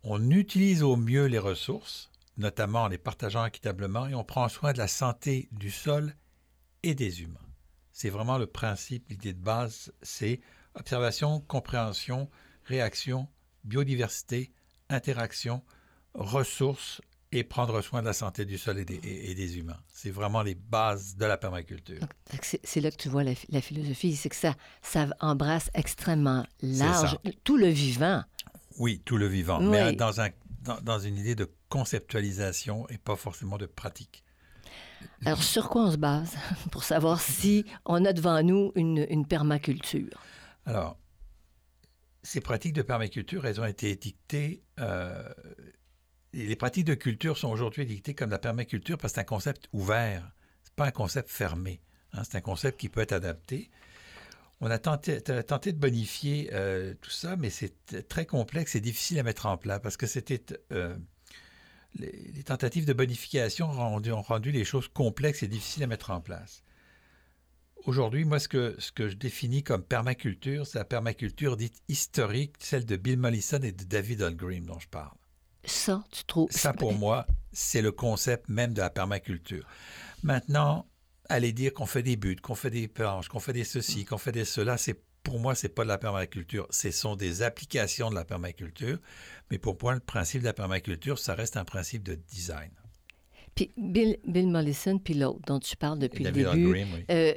on 0.02 0.30
utilise 0.30 0.82
au 0.82 0.94
mieux 0.94 1.24
les 1.24 1.38
ressources, 1.38 2.10
notamment 2.36 2.82
en 2.82 2.88
les 2.88 2.98
partageant 2.98 3.46
équitablement, 3.46 4.06
et 4.06 4.14
on 4.14 4.24
prend 4.24 4.50
soin 4.50 4.74
de 4.74 4.78
la 4.78 4.88
santé 4.88 5.48
du 5.52 5.70
sol 5.70 6.14
et 6.82 6.94
des 6.94 7.22
humains. 7.22 7.48
C'est 7.92 8.10
vraiment 8.10 8.36
le 8.36 8.46
principe, 8.46 9.08
l'idée 9.08 9.32
de 9.32 9.40
base, 9.40 9.90
c'est 10.02 10.42
observation, 10.74 11.40
compréhension, 11.40 12.28
réaction, 12.64 13.26
biodiversité, 13.64 14.52
interaction, 14.90 15.64
ressources 16.12 17.00
et 17.32 17.44
prendre 17.44 17.80
soin 17.82 18.00
de 18.00 18.06
la 18.06 18.12
santé 18.12 18.44
du 18.44 18.56
sol 18.56 18.78
et 18.78 18.84
des, 18.84 19.58
humains. 19.58 19.78
C'est 19.92 20.10
vraiment 20.10 20.42
les 20.42 20.54
bases 20.54 21.16
de 21.16 21.26
la 21.26 21.36
permaculture. 21.36 22.00
C'est 22.40 22.80
là 22.80 22.90
que 22.90 22.96
tu 22.96 23.08
vois 23.08 23.22
la, 23.22 23.60
philosophie, 23.60 24.16
c'est 24.16 24.28
que 24.28 24.36
ça, 24.36 24.54
ça 24.82 25.08
embrasse 25.20 25.70
extrêmement 25.74 26.46
large 26.62 27.18
tout 27.44 27.56
le 27.56 27.68
vivant. 27.68 28.22
Oui, 28.78 29.02
tout 29.04 29.18
le 29.18 29.26
vivant, 29.26 29.60
mais 29.60 29.92
dans, 29.92 30.20
un, 30.20 30.30
dans, 30.82 30.98
une 30.98 31.16
idée 31.16 31.34
de 31.34 31.50
conceptualisation 31.68 32.88
et 32.88 32.96
pas 32.96 33.16
forcément 33.16 33.58
de 33.58 33.66
pratique. 33.66 34.24
Alors, 35.24 35.42
sur 35.42 35.68
quoi 35.68 35.86
on 35.86 35.90
se 35.90 35.96
base 35.96 36.36
pour 36.72 36.84
savoir 36.84 37.20
si 37.20 37.64
on 37.84 38.04
a 38.04 38.12
devant 38.12 38.42
nous 38.42 38.72
une, 38.74 39.26
permaculture? 39.26 40.18
Alors, 40.64 40.96
ces 42.22 42.40
pratiques 42.40 42.72
de 42.72 42.82
permaculture, 42.82 43.46
elles 43.46 43.60
ont 43.60 43.66
été 43.66 43.90
étiquetées 43.90 44.62
euh, 44.80 45.28
les 46.32 46.56
pratiques 46.56 46.84
de 46.84 46.94
culture 46.94 47.38
sont 47.38 47.48
aujourd'hui 47.48 47.86
dictées 47.86 48.14
comme 48.14 48.30
la 48.30 48.38
permaculture 48.38 48.98
parce 48.98 49.12
que 49.12 49.16
c'est 49.16 49.20
un 49.20 49.24
concept 49.24 49.68
ouvert, 49.72 50.30
c'est 50.62 50.74
pas 50.74 50.86
un 50.86 50.90
concept 50.90 51.30
fermé. 51.30 51.80
Hein. 52.12 52.22
c'est 52.24 52.38
un 52.38 52.42
concept 52.42 52.78
qui 52.80 52.88
peut 52.88 53.00
être 53.00 53.12
adapté. 53.12 53.70
On 54.60 54.70
a 54.70 54.78
tenté, 54.78 55.20
de 55.20 55.78
bonifier 55.78 56.50
euh, 56.52 56.92
tout 57.00 57.10
ça, 57.10 57.36
mais 57.36 57.48
c'est 57.48 58.08
très 58.08 58.26
complexe 58.26 58.74
et 58.74 58.80
difficile 58.80 59.20
à 59.20 59.22
mettre 59.22 59.46
en 59.46 59.56
place 59.56 59.80
parce 59.80 59.96
que 59.96 60.06
c'était 60.06 60.42
euh, 60.72 60.96
les, 61.94 62.42
tentatives 62.44 62.84
de 62.84 62.92
bonification 62.92 63.70
ont 63.70 64.22
rendu, 64.22 64.52
les 64.52 64.64
choses 64.64 64.88
complexes 64.88 65.42
et 65.42 65.48
difficiles 65.48 65.84
à 65.84 65.86
mettre 65.86 66.10
en 66.10 66.20
place. 66.20 66.64
Aujourd'hui, 67.84 68.24
moi, 68.24 68.40
ce 68.40 68.48
que, 68.48 68.76
je 68.80 69.14
définis 69.14 69.62
comme 69.62 69.84
permaculture, 69.84 70.66
c'est 70.66 70.78
la 70.78 70.84
permaculture 70.84 71.56
dite 71.56 71.80
historique, 71.88 72.56
celle 72.58 72.84
de 72.84 72.96
Bill 72.96 73.18
Mollison 73.18 73.60
et 73.62 73.72
de 73.72 73.84
David 73.84 74.22
Algrim 74.22 74.66
dont 74.66 74.80
je 74.80 74.88
parle. 74.88 75.16
Ça, 75.68 76.04
tu 76.10 76.24
trouves? 76.24 76.50
Ça, 76.50 76.72
pour 76.72 76.94
moi, 76.94 77.26
c'est 77.52 77.82
le 77.82 77.92
concept 77.92 78.48
même 78.48 78.72
de 78.74 78.80
la 78.80 78.90
permaculture. 78.90 79.66
Maintenant, 80.22 80.86
aller 81.28 81.52
dire 81.52 81.74
qu'on 81.74 81.86
fait 81.86 82.02
des 82.02 82.16
buts, 82.16 82.36
qu'on 82.36 82.54
fait 82.54 82.70
des 82.70 82.88
planches, 82.88 83.28
qu'on 83.28 83.40
fait 83.40 83.52
des 83.52 83.64
ceci, 83.64 84.04
qu'on 84.04 84.18
fait 84.18 84.32
des 84.32 84.44
cela, 84.44 84.76
c'est 84.78 85.00
pour 85.22 85.38
moi, 85.38 85.54
c'est 85.54 85.68
pas 85.68 85.84
de 85.84 85.88
la 85.88 85.98
permaculture. 85.98 86.66
Ce 86.70 86.90
sont 86.90 87.14
des 87.14 87.42
applications 87.42 88.08
de 88.08 88.14
la 88.14 88.24
permaculture. 88.24 88.98
Mais 89.50 89.58
pour 89.58 89.76
moi, 89.82 89.94
le 89.94 90.00
principe 90.00 90.40
de 90.40 90.46
la 90.46 90.54
permaculture, 90.54 91.18
ça 91.18 91.34
reste 91.34 91.56
un 91.56 91.64
principe 91.64 92.02
de 92.02 92.14
design. 92.14 92.70
Puis 93.54 93.72
Bill, 93.76 94.18
Bill 94.26 94.48
Mollison, 94.48 94.98
puis 94.98 95.14
l'autre 95.14 95.40
dont 95.46 95.58
tu 95.58 95.76
parles 95.76 95.98
depuis 95.98 96.24
le 96.24 96.30
début, 96.30 96.86
euh, 97.10 97.34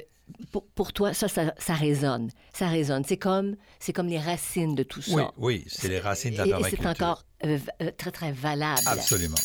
pour, 0.74 0.92
toi, 0.92 1.14
ça, 1.14 1.28
ça, 1.28 1.74
résonne. 1.74 2.30
Ça 2.52 2.68
résonne. 2.68 3.04
C'est 3.06 3.16
comme, 3.16 3.56
c'est 3.80 3.92
comme 3.92 4.08
les 4.08 4.18
racines 4.18 4.74
de 4.74 4.82
tout 4.82 5.02
ça. 5.02 5.14
Oui, 5.14 5.22
oui 5.36 5.64
c'est 5.66 5.88
les 5.88 6.00
racines 6.00 6.32
de 6.32 6.38
la 6.38 6.44
permaculture. 6.44 6.78
Et 6.78 6.82
c'est 6.82 6.88
encore 6.88 7.24
euh, 7.44 7.58
euh, 7.82 7.90
très, 7.96 8.10
très 8.10 8.32
valable. 8.32 8.80
Absolument. 8.86 9.36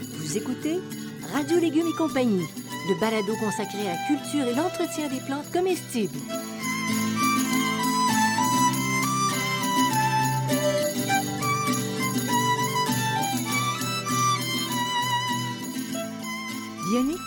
Vous 0.00 0.36
écoutez 0.36 0.78
Radio 1.32 1.58
Légumes 1.58 1.88
et 1.88 1.96
compagnie, 1.96 2.46
le 2.88 3.00
balado 3.00 3.34
consacré 3.36 3.88
à 3.88 3.94
la 3.94 4.06
culture 4.06 4.46
et 4.46 4.54
l'entretien 4.54 5.08
des 5.08 5.20
plantes 5.20 5.50
comestibles. 5.52 6.18
Bionic, 16.88 17.18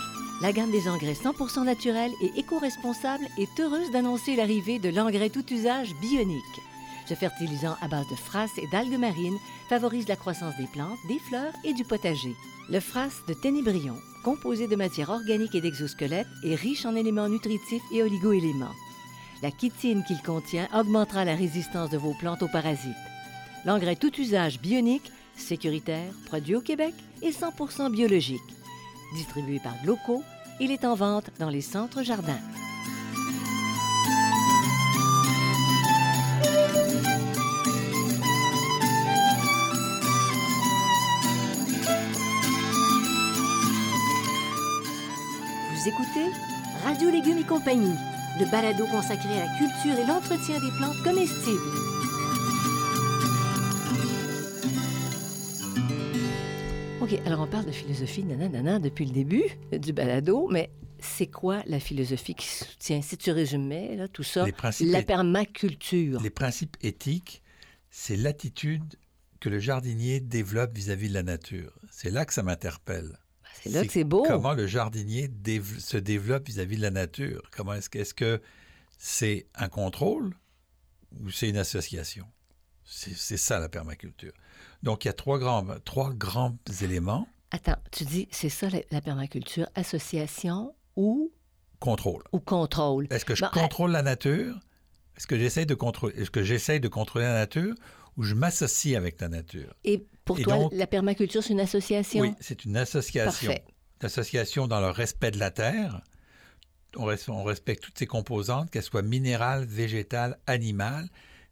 la 0.42 0.54
gamme 0.54 0.72
des 0.72 0.90
engrais 0.90 1.14
100% 1.14 1.66
naturels 1.66 2.14
et 2.20 2.32
éco-responsables 2.40 3.28
est 3.38 3.60
heureuse 3.60 3.92
d'annoncer 3.92 4.36
l'arrivée 4.36 4.80
de 4.80 4.90
l'engrais 4.90 5.30
tout 5.30 5.46
usage 5.54 5.94
Bionic. 6.02 6.44
Ce 7.06 7.14
fertilisant 7.14 7.76
à 7.80 7.88
base 7.88 8.08
de 8.10 8.16
frasse 8.16 8.58
et 8.58 8.66
d'algues 8.72 8.98
marines 8.98 9.38
favorise 9.70 10.08
la 10.08 10.16
croissance 10.16 10.58
des 10.58 10.66
plantes, 10.66 10.98
des 11.08 11.20
fleurs 11.20 11.54
et 11.64 11.74
du 11.74 11.84
potager. 11.84 12.36
Le 12.70 12.80
frasse 12.80 13.22
de 13.28 13.36
Ténébrion, 13.36 13.98
composé 14.24 14.68
de 14.68 14.76
matières 14.76 15.12
organiques 15.12 15.54
et 15.54 15.62
d'exosquelettes, 15.62 16.26
est 16.44 16.56
riche 16.56 16.88
en 16.88 16.96
éléments 16.96 17.30
nutritifs 17.30 17.84
et 17.94 18.02
oligo-éléments. 18.02 18.74
La 19.44 19.52
chitine 19.52 20.04
qu'il 20.04 20.24
contient 20.24 20.70
augmentera 20.74 21.24
la 21.24 21.36
résistance 21.36 21.92
de 21.92 22.00
vos 22.00 22.16
plantes 22.16 22.42
aux 22.42 22.48
parasites. 22.48 22.96
L'engrais 23.66 23.96
tout 23.96 24.20
usage 24.20 24.60
bionique, 24.60 25.12
sécuritaire, 25.36 26.12
produit 26.26 26.56
au 26.56 26.62
Québec 26.62 26.96
et 27.22 27.30
100% 27.30 27.92
biologique. 27.92 28.42
Distribué 29.14 29.60
par 29.60 29.74
Gloco, 29.84 30.24
il 30.60 30.72
est 30.72 30.86
en 30.86 30.96
vente 30.96 31.32
dans 31.38 31.50
les 31.50 31.62
centres 31.62 32.02
jardins. 32.02 32.40
Vous 45.74 45.88
écoutez 45.90 46.32
Radio 46.86 47.10
Légumes 47.10 47.40
et 47.40 47.44
compagnie, 47.44 47.96
le 48.40 48.46
balado 48.50 48.86
consacré 48.86 49.42
à 49.42 49.46
la 49.46 49.58
culture 49.58 50.00
et 50.00 50.08
l'entretien 50.08 50.60
des 50.60 50.72
plantes 50.78 51.04
comestibles. 51.04 52.01
OK, 57.12 57.20
alors 57.26 57.42
on 57.42 57.48
parle 57.48 57.66
de 57.66 57.72
philosophie, 57.72 58.24
nanana, 58.24 58.80
depuis 58.80 59.06
le 59.06 59.12
début 59.12 59.44
du 59.72 59.92
balado, 59.92 60.48
mais 60.50 60.70
c'est 61.00 61.28
quoi 61.28 61.62
la 61.66 61.80
philosophie 61.80 62.36
qui 62.36 62.48
soutient, 62.48 63.02
si 63.02 63.18
tu 63.18 63.32
résumais 63.32 63.96
là, 63.98 64.08
tout 64.08 64.24
ça, 64.24 64.46
la 64.80 65.04
permaculture? 65.04 66.22
Les 66.22 66.30
principes 66.30 66.78
éthiques, 66.82 67.42
c'est 67.90 68.16
l'attitude 68.16 68.96
que 69.42 69.50
le 69.50 69.60
jardinier 69.60 70.20
développe 70.22 70.74
vis-à-vis 70.74 71.10
de 71.10 71.14
la 71.14 71.24
nature. 71.24 71.74
C'est 71.92 72.12
là 72.12 72.26
que 72.26 72.34
ça 72.34 72.44
m'interpelle. 72.44 73.18
C'est 73.62 73.72
là 73.72 73.84
que 73.86 73.92
c'est 73.92 74.04
beau. 74.06 74.24
Comment 74.26 74.54
le 74.54 74.68
jardinier 74.68 75.28
dév- 75.28 75.80
se 75.80 75.98
développe 75.98 76.48
vis-à-vis 76.48 76.78
de 76.78 76.82
la 76.82 76.92
nature? 76.92 77.42
Comment 77.52 77.74
est-ce 77.74 77.90
que 77.90 78.00
est-ce 78.00 78.14
que 78.14 78.42
c'est 78.98 79.48
un 79.56 79.68
contrôle 79.68 80.34
ou 81.20 81.30
c'est 81.30 81.50
une 81.50 81.58
association? 81.58 82.26
C'est 82.86 83.38
ça 83.38 83.60
la 83.60 83.70
permaculture. 83.70 84.34
Donc 84.84 85.06
il 85.06 85.08
y 85.08 85.12
a 85.12 85.14
trois 85.14 85.40
grands, 85.40 85.66
trois 85.86 86.12
grands 86.14 86.58
éléments. 86.82 87.28
Attends, 87.52 87.76
tu 87.92 88.06
dis, 88.06 88.28
c'est 88.32 88.50
ça 88.50 88.70
la, 88.70 88.80
la 88.92 89.02
permaculture, 89.02 89.68
association 89.76 90.74
ou, 90.96 91.32
Contrôle. 91.80 92.24
ou 92.32 92.40
contrôle? 92.40 93.08
Est-ce 93.10 93.26
que 93.26 93.36
je 93.36 93.42
Bon, 93.44 93.50
contrôle 93.52 93.92
la 93.92 94.02
nature? 94.04 94.60
Est-ce 95.18 95.28
que 95.28 95.38
j'essaye 95.38 95.66
de 95.66 95.74
contrôler 95.76 96.16
Est-ce 96.20 96.32
que 96.32 96.44
j'essaye 96.44 96.80
de 96.80 96.88
contrôler 96.88 97.26
la 97.26 97.34
nature 97.34 97.76
ou 98.18 98.24
je 98.24 98.36
m'associe 98.36 98.96
avec 98.96 99.20
la 99.20 99.30
nature? 99.30 99.74
Et 99.84 100.06
pour 100.26 100.40
Et 100.40 100.44
toi, 100.44 100.56
donc- 100.58 100.74
la 100.74 100.88
permaculture, 100.88 101.44
c'est 101.44 101.54
une 101.54 101.60
association? 101.60 102.22
Oui, 102.22 102.34
c'est 102.40 102.66
une 102.66 102.78
association. 102.78 103.48
Parfait. 103.50 103.64
Une 104.02 104.06
association 104.06 104.68
dans 104.68 104.80
le 104.80 104.90
respect 104.90 105.32
de 105.32 105.40
la 105.40 105.52
terre. 105.52 106.02
On, 106.96 107.08
on 107.30 107.44
respecte 107.44 107.84
toutes 107.84 107.98
ses 107.98 108.08
composantes, 108.08 108.70
qu'elles 108.70 108.84
soient 108.84 109.02
minérales, 109.02 109.66
végétales, 109.66 110.38
animales, 110.48 111.08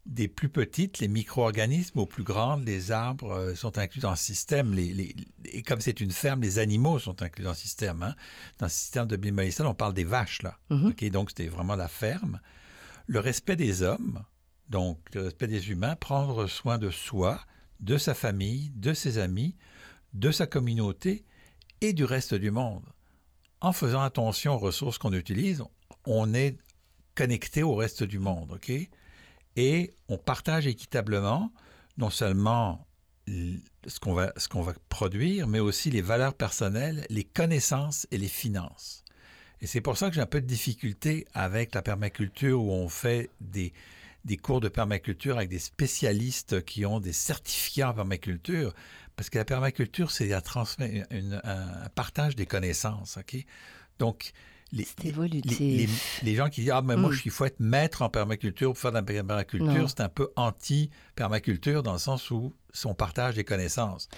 des 0.05 0.27
plus 0.27 0.49
petites, 0.49 0.99
les 0.99 1.07
micro-organismes, 1.07 1.99
aux 1.99 2.05
plus 2.05 2.23
grandes, 2.23 2.65
les 2.65 2.91
arbres 2.91 3.31
euh, 3.31 3.55
sont 3.55 3.77
inclus 3.77 3.99
dans 4.01 4.09
le 4.11 4.15
système. 4.17 4.73
Les, 4.73 4.93
les- 4.93 5.15
et 5.45 5.61
comme 5.61 5.81
c'est 5.81 5.99
une 6.01 6.11
ferme, 6.11 6.41
les 6.41 6.57
animaux 6.57 6.97
sont 6.99 7.21
inclus 7.21 7.43
dans 7.43 7.51
le 7.51 7.55
système. 7.55 8.01
hein. 8.03 8.15
Dans 8.57 8.65
le 8.65 8.71
système 8.71 9.05
de 9.07 9.15
Bill 9.17 9.33
Mollison, 9.33 9.65
on 9.67 9.73
parle 9.75 9.93
des 9.93 10.03
vaches, 10.05 10.41
là. 10.41 10.57
Mhm. 10.69 10.87
OK, 10.87 11.03
donc, 11.11 11.29
c'était 11.29 11.47
vraiment 11.47 11.75
la 11.75 11.87
ferme. 11.87 12.39
Le 13.07 13.19
respect 13.19 13.55
des 13.55 13.81
hommes, 13.83 14.23
donc 14.69 14.99
le 15.13 15.23
respect 15.23 15.47
des 15.47 15.69
humains, 15.69 15.95
prendre 15.95 16.47
soin 16.47 16.77
de 16.77 16.89
soi, 16.91 17.39
de 17.79 17.97
sa 17.97 18.13
famille, 18.13 18.71
de 18.75 18.93
ses 18.93 19.17
amis, 19.17 19.55
de 20.13 20.31
sa 20.31 20.47
communauté 20.47 21.23
et 21.81 21.93
du 21.93 22.03
reste 22.03 22.33
du 22.33 22.51
monde. 22.51 22.85
En 23.61 23.73
faisant 23.73 24.01
attention 24.01 24.53
aux 24.55 24.59
ressources 24.59 24.97
qu'on 24.97 25.13
utilise, 25.13 25.63
on 26.05 26.33
est 26.33 26.57
connecté 27.15 27.61
au 27.63 27.75
reste 27.75 28.03
du 28.03 28.17
monde, 28.19 28.51
OK? 28.53 28.71
Et 29.61 29.93
on 30.07 30.17
partage 30.17 30.67
équitablement 30.67 31.51
non 31.97 32.09
seulement 32.09 32.87
ce 33.27 33.99
qu'on 33.99 34.13
va, 34.13 34.73
produire, 34.87 35.47
mais 35.47 35.59
aussi 35.59 35.91
les 35.91 36.01
valeurs 36.01 36.33
personnelles, 36.33 37.05
les 37.09 37.25
connaissances 37.25 38.07
et 38.09 38.17
les 38.17 38.29
finances. 38.29 39.03
Et 39.59 39.67
c'est 39.67 39.81
pour 39.81 39.97
ça 39.97 40.07
que 40.07 40.15
j'ai 40.15 40.21
un 40.21 40.27
peu 40.27 40.39
de 40.39 40.45
difficulté 40.47 41.27
avec 41.33 41.75
la 41.75 41.81
permaculture 41.81 42.63
où 42.63 42.71
on 42.71 42.87
fait 42.87 43.29
des, 43.41 43.73
cours 44.41 44.61
de 44.61 44.69
permaculture 44.69 45.35
avec 45.35 45.49
des 45.49 45.59
spécialistes 45.59 46.63
qui 46.63 46.85
ont 46.85 47.01
des 47.01 47.11
certificats 47.11 47.89
en 47.89 47.93
permaculture, 47.93 48.73
parce 49.17 49.29
que 49.29 49.39
la 49.39 49.45
permaculture, 49.45 50.09
c'est 50.09 50.31
un, 50.31 51.89
partage 51.95 52.37
des 52.37 52.45
connaissances. 52.45 53.19
Donc, 53.99 54.31
les, 54.71 54.83
C'est 54.85 55.03
les, 55.03 55.09
évolutif. 55.09 55.59
les- 55.59 55.87
les 56.31 56.35
gens 56.35 56.49
qui 56.49 56.61
disent 56.61 56.71
Ah, 56.71 56.81
mais 56.81 56.95
moi, 56.95 57.09
Mm. 57.11 57.15
il 57.25 57.31
faut 57.31 57.45
être 57.45 57.59
maître 57.59 58.01
en 58.01 58.09
permaculture 58.09 58.69
pour 58.71 58.77
faire 58.77 58.91
de 58.91 58.97
la 58.97 59.03
permaculture, 59.03 59.89
c'est 59.89 60.01
un 60.01 60.09
peu 60.09 60.29
anti-permaculture 60.35 61.83
dans 61.83 61.93
le 61.93 61.99
sens 61.99 62.31
où 62.31 62.53
on 62.85 62.93
partage 62.93 63.35
des 63.35 63.43
connaissances. 63.43 64.09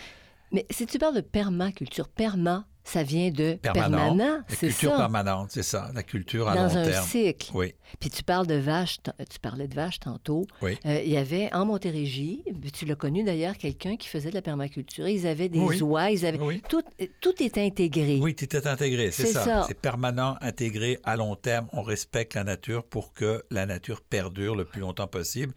Mais 0.52 0.66
si 0.70 0.86
tu 0.86 0.98
parles 1.00 1.16
de 1.16 1.22
permaculture, 1.22 2.10
perma, 2.10 2.66
ça 2.84 3.04
vient 3.04 3.30
de 3.30 3.54
Permanent. 3.62 4.40
c'est 4.48 4.58
culture 4.70 4.96
permanente, 4.98 5.50
c'est 5.52 5.62
ça, 5.64 5.92
la 5.94 6.02
culture 6.02 6.50
à 6.50 6.56
dans 6.56 6.64
long 6.64 6.76
un 6.78 6.84
terme. 6.90 7.06
cycle. 7.06 7.52
Oui, 7.54 7.76
Puis 8.00 8.10
tu 8.10 8.24
parles 8.24 8.48
de 8.48 8.56
vaches, 8.56 8.98
tu 9.30 9.40
parlais 9.40 9.68
de 9.68 9.76
vaches 9.76 10.00
tantôt. 10.00 10.48
oui. 10.64 10.78
Euh, 10.88 11.00
il 11.06 11.12
y 11.12 11.18
avait 11.18 11.54
en 11.54 11.66
Montérégie, 11.68 12.44
tu 12.74 12.86
l'as 12.86 12.96
connu 12.96 13.24
d'ailleurs, 13.24 13.56
quelqu'un 13.56 13.98
qui 13.98 14.08
faisait 14.08 14.30
de 14.32 14.34
la 14.36 14.42
permaculture. 14.42 15.08
Ils 15.08 15.28
avaient 15.28 15.48
des 15.48 15.60
Oui. 15.60 15.80
oies, 15.84 16.10
ils 16.10 16.26
avaient... 16.26 16.40
Oui. 16.40 16.64
Tout, 16.68 16.82
tout 17.22 17.44
était 17.44 17.64
intégré. 17.64 18.18
Oui, 18.20 18.34
tout 18.34 18.54
est 18.56 18.66
intégré, 18.66 19.12
c'est 19.12 19.28
C'est 19.28 19.34
ça. 19.34 19.46
ça. 19.46 19.66
C'est 19.68 19.80
permanent, 19.80 20.38
intégré, 20.42 20.98
à 21.04 21.16
long 21.18 21.36
terme. 21.36 21.68
On 21.74 21.84
respecte 21.84 22.34
la 22.34 22.44
nature 22.44 22.84
pour 22.84 23.14
que 23.14 23.44
la 23.52 23.68
nature 23.68 24.02
perdure 24.02 24.56
le 24.56 24.66
plus 24.66 24.82
longtemps 24.82 25.08
possible 25.08 25.54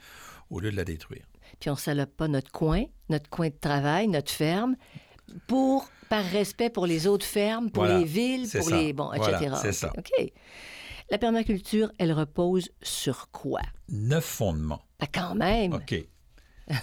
au 0.50 0.60
lieu 0.60 0.70
de 0.70 0.76
la 0.76 0.84
détruire. 0.84 1.24
Puis 1.60 1.70
on 1.70 1.76
salope 1.76 2.14
pas 2.16 2.28
notre 2.28 2.50
coin, 2.50 2.84
notre 3.08 3.28
coin 3.30 3.48
de 3.48 3.54
travail, 3.60 4.08
notre 4.08 4.30
ferme, 4.30 4.76
pour, 5.46 5.88
par 6.08 6.24
respect 6.24 6.70
pour 6.70 6.86
les 6.86 7.06
autres 7.06 7.24
fermes, 7.26 7.70
pour 7.70 7.84
Voilà, 7.84 7.98
les 7.98 8.04
villes, 8.04 8.48
pour 8.50 8.68
ça. 8.68 8.76
les... 8.76 8.92
Bon, 8.92 9.10
Voilà, 9.14 9.38
etc. 9.38 9.56
c'est 9.62 9.72
ça. 9.72 9.92
OK. 9.96 10.32
La 11.10 11.18
permaculture, 11.18 11.90
elle 11.98 12.12
repose 12.12 12.70
sur 12.82 13.30
quoi? 13.30 13.60
Neuf 13.88 14.24
fondements. 14.24 14.82
Ah, 15.00 15.06
quand 15.06 15.34
même! 15.34 15.74
OK. 15.74 15.94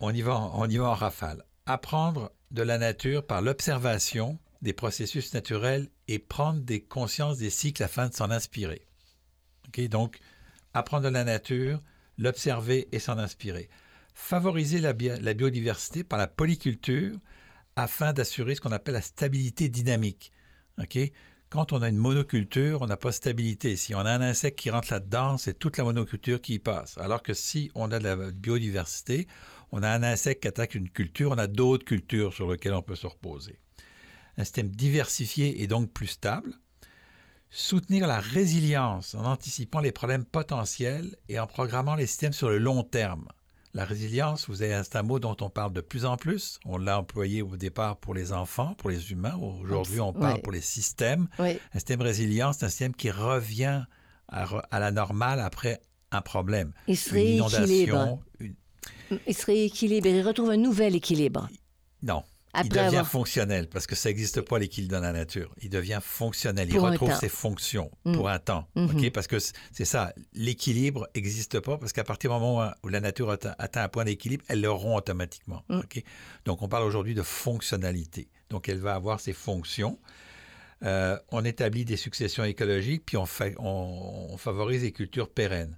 on, 0.00 0.10
y 0.14 0.22
va, 0.22 0.36
en- 0.36 0.60
on 0.60 0.68
y 0.68 0.76
va 0.76 0.90
en 0.90 0.94
rafale. 0.94 1.44
Apprendre 1.66 2.30
de 2.50 2.62
la 2.62 2.78
nature 2.78 3.26
par 3.26 3.42
l'observation 3.42 4.38
des 4.62 4.72
processus 4.72 5.34
naturels 5.34 5.88
et 6.08 6.18
prendre 6.18 6.60
des 6.60 6.80
consciences 6.80 7.38
des 7.38 7.50
cycles 7.50 7.82
afin 7.82 8.08
de 8.08 8.14
s'en 8.14 8.30
inspirer. 8.30 8.86
OK? 9.68 9.80
Donc, 9.88 10.18
apprendre 10.74 11.04
de 11.04 11.08
la 11.10 11.24
nature, 11.24 11.80
l'observer 12.18 12.88
et 12.92 12.98
s'en 12.98 13.18
inspirer. 13.18 13.68
Favoriser 14.14 14.80
la, 14.80 14.92
la 14.92 15.34
biodiversité 15.34 16.04
par 16.04 16.18
la 16.18 16.26
polyculture 16.26 17.16
afin 17.76 18.12
d'assurer 18.12 18.56
ce 18.56 18.60
qu'on 18.60 18.72
appelle 18.72 18.94
la 18.94 19.00
stabilité 19.00 19.68
dynamique. 19.68 20.32
OK? 20.78 20.98
Quand 21.50 21.72
on 21.72 21.80
a 21.80 21.88
une 21.88 21.96
monoculture, 21.96 22.82
on 22.82 22.86
n'a 22.86 22.98
pas 22.98 23.08
de 23.08 23.14
stabilité. 23.14 23.76
Si 23.76 23.94
on 23.94 24.00
a 24.00 24.10
un 24.10 24.20
insecte 24.20 24.58
qui 24.58 24.68
rentre 24.68 24.92
là-dedans, 24.92 25.38
c'est 25.38 25.58
toute 25.58 25.78
la 25.78 25.84
monoculture 25.84 26.42
qui 26.42 26.54
y 26.54 26.58
passe. 26.58 26.98
Alors 26.98 27.22
que 27.22 27.32
si 27.32 27.70
on 27.74 27.90
a 27.90 27.98
de 27.98 28.04
la 28.04 28.30
biodiversité, 28.32 29.26
on 29.72 29.82
a 29.82 29.88
un 29.88 30.02
insecte 30.02 30.42
qui 30.42 30.48
attaque 30.48 30.74
une 30.74 30.90
culture, 30.90 31.30
on 31.30 31.38
a 31.38 31.46
d'autres 31.46 31.86
cultures 31.86 32.34
sur 32.34 32.50
lesquelles 32.50 32.74
on 32.74 32.82
peut 32.82 32.96
se 32.96 33.06
reposer. 33.06 33.58
Un 34.36 34.44
système 34.44 34.68
diversifié 34.68 35.62
et 35.62 35.66
donc 35.66 35.90
plus 35.90 36.08
stable. 36.08 36.52
Soutenir 37.50 38.06
la 38.06 38.20
résilience 38.20 39.14
en 39.14 39.24
anticipant 39.24 39.80
les 39.80 39.92
problèmes 39.92 40.24
potentiels 40.24 41.16
et 41.28 41.38
en 41.38 41.46
programmant 41.46 41.94
les 41.94 42.06
systèmes 42.06 42.32
sur 42.34 42.50
le 42.50 42.58
long 42.58 42.82
terme. 42.82 43.26
La 43.74 43.84
résilience, 43.84 44.48
vous 44.48 44.62
avez 44.62 44.74
un 44.74 45.02
mot 45.02 45.18
dont 45.18 45.36
on 45.40 45.48
parle 45.50 45.72
de 45.72 45.80
plus 45.80 46.04
en 46.04 46.16
plus. 46.16 46.58
On 46.64 46.78
l'a 46.78 46.98
employé 46.98 47.42
au 47.42 47.56
départ 47.56 47.96
pour 47.96 48.14
les 48.14 48.32
enfants, 48.32 48.74
pour 48.74 48.90
les 48.90 49.12
humains. 49.12 49.36
Aujourd'hui, 49.36 50.00
on 50.00 50.12
parle 50.12 50.40
pour 50.42 50.52
les 50.52 50.60
systèmes. 50.60 51.28
Oui, 51.38 51.58
Un 51.72 51.78
système 51.78 52.00
résilient, 52.02 52.52
c'est 52.52 52.66
un 52.66 52.68
système 52.70 52.94
qui 52.94 53.10
revient 53.10 53.84
à, 54.28 54.78
la 54.78 54.90
normale 54.90 55.40
après 55.40 55.80
un 56.10 56.20
problème. 56.20 56.72
il 56.86 56.96
se 56.96 57.10
Une 57.10 57.42
rééquilibre. 57.42 57.94
inondation. 57.94 58.20
une- 58.40 58.54
Il 59.26 59.34
se 59.34 59.46
rééquilibre. 59.46 60.06
Il 60.06 60.22
retrouve 60.26 60.50
un 60.50 60.56
nouvel 60.56 60.94
équilibre. 60.96 61.48
Non, 62.02 62.22
il 62.62 62.68
devient 62.68 62.78
avoir... 62.80 63.06
fonctionnel 63.08 63.68
parce 63.68 63.86
que 63.86 63.94
ça 63.94 64.08
n'existe 64.08 64.40
pas 64.40 64.58
l'équilibre 64.58 64.92
dans 64.94 65.00
la 65.02 65.12
nature. 65.12 65.54
Il 65.62 65.70
devient 65.70 66.00
fonctionnel. 66.02 66.68
Il 66.70 66.76
Pour 66.76 66.88
retrouve 66.88 67.14
ses 67.14 67.28
fonctions 67.28 67.90
Mm. 68.04 68.12
pour 68.14 68.28
un 68.28 68.38
temps. 68.38 68.66
Mhm. 68.74 68.90
OK? 68.96 69.10
Parce 69.10 69.26
que 69.26 69.36
c'est 69.38 69.84
ça, 69.84 70.12
l'équilibre 70.32 71.08
n'existe 71.14 71.60
pas 71.60 71.78
parce 71.78 71.92
qu'à 71.92 72.04
partir 72.04 72.30
du 72.30 72.34
moment 72.38 72.70
où 72.82 72.88
la 72.88 73.00
nature 73.00 73.30
atteint, 73.30 73.54
atteint 73.58 73.82
un 73.84 73.88
point 73.88 74.04
d'équilibre, 74.04 74.44
elle 74.48 74.60
le 74.60 74.70
rompt 74.70 74.96
automatiquement. 74.98 75.62
Mm. 75.68 75.80
Donc 76.46 76.62
on 76.62 76.68
parle 76.68 76.84
aujourd'hui 76.84 77.14
de 77.14 77.22
fonctionnalité. 77.22 78.28
Donc 78.50 78.68
elle 78.68 78.78
va 78.78 78.94
avoir 78.94 79.20
ses 79.20 79.32
fonctions. 79.32 79.98
Euh, 80.84 81.18
on 81.30 81.44
établit 81.44 81.84
des 81.84 81.96
successions 81.96 82.44
écologiques, 82.44 83.02
puis 83.04 83.16
on- 83.16 83.26
on 83.58 84.36
favorise 84.36 84.82
les 84.82 84.92
cultures 84.92 85.28
pérennes. 85.28 85.76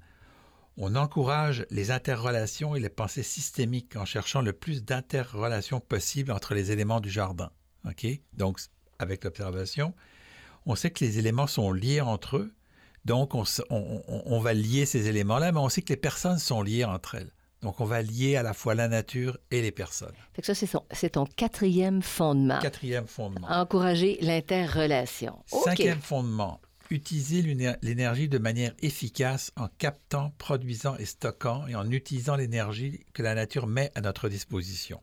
On 0.82 0.96
encourage 0.96 1.66
les 1.68 1.90
interrelations 1.90 2.74
et 2.74 2.80
les 2.80 2.88
pensées 2.88 3.22
systémiques 3.22 3.96
en 3.96 4.06
cherchant 4.06 4.40
le 4.40 4.54
plus 4.54 4.82
d'interrelations 4.82 5.78
possibles 5.78 6.32
entre 6.32 6.54
les 6.54 6.72
éléments 6.72 7.00
du 7.00 7.10
jardin. 7.10 7.50
OK? 7.86 8.06
Donc, 8.32 8.58
avec 8.98 9.24
l'observation, 9.24 9.92
on 10.64 10.74
sait 10.74 10.90
que 10.90 11.04
les 11.04 11.18
éléments 11.18 11.46
sont 11.46 11.70
liés 11.70 12.00
entre 12.00 12.38
eux, 12.38 12.54
donc 13.04 13.34
on, 13.34 14.40
va 14.40 14.54
lier 14.54 14.86
ces 14.86 15.06
éléments-là, 15.08 15.52
mais 15.52 15.58
on 15.58 15.68
sait 15.68 15.82
que 15.82 15.92
les 15.92 15.98
personnes 15.98 16.38
sont 16.38 16.62
liées 16.62 16.86
entre 16.86 17.14
elles. 17.14 17.32
Donc, 17.60 17.80
on 17.80 17.84
va 17.84 18.00
lier 18.00 18.36
à 18.36 18.42
la 18.42 18.54
fois 18.54 18.74
la 18.74 18.88
nature 18.88 19.36
et 19.50 19.60
les 19.60 19.72
personnes. 19.72 20.14
Fait 20.32 20.40
que 20.40 20.54
ça, 20.54 20.66
c'est 20.92 21.10
ton 21.10 21.26
quatrième 21.26 22.00
fondement. 22.00 22.58
Quatrième 22.58 23.06
fondement. 23.06 23.46
Encourager 23.50 24.16
l'interrelation. 24.22 25.44
Cinquième 25.44 26.00
fondement, 26.00 26.58
utiliser 26.90 27.42
l'éner- 27.42 27.76
l'énergie 27.82 28.28
de 28.28 28.38
manière 28.38 28.74
efficace 28.80 29.52
en 29.56 29.68
captant, 29.68 30.30
produisant 30.38 30.96
et 30.96 31.06
stockant 31.06 31.66
et 31.66 31.74
en 31.74 31.90
utilisant 31.90 32.36
l'énergie 32.36 33.04
que 33.14 33.22
la 33.22 33.34
nature 33.34 33.66
met 33.66 33.92
à 33.94 34.00
notre 34.00 34.28
disposition. 34.28 35.00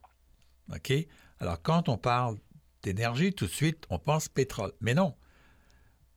OK? 0.73 0.93
Alors, 1.39 1.61
quand 1.61 1.89
on 1.89 1.97
parle 1.97 2.37
d'énergie, 2.83 3.33
tout 3.33 3.45
de 3.45 3.51
suite, 3.51 3.85
on 3.89 3.99
pense 3.99 4.27
pétrole. 4.27 4.73
Mais 4.81 4.93
non. 4.93 5.15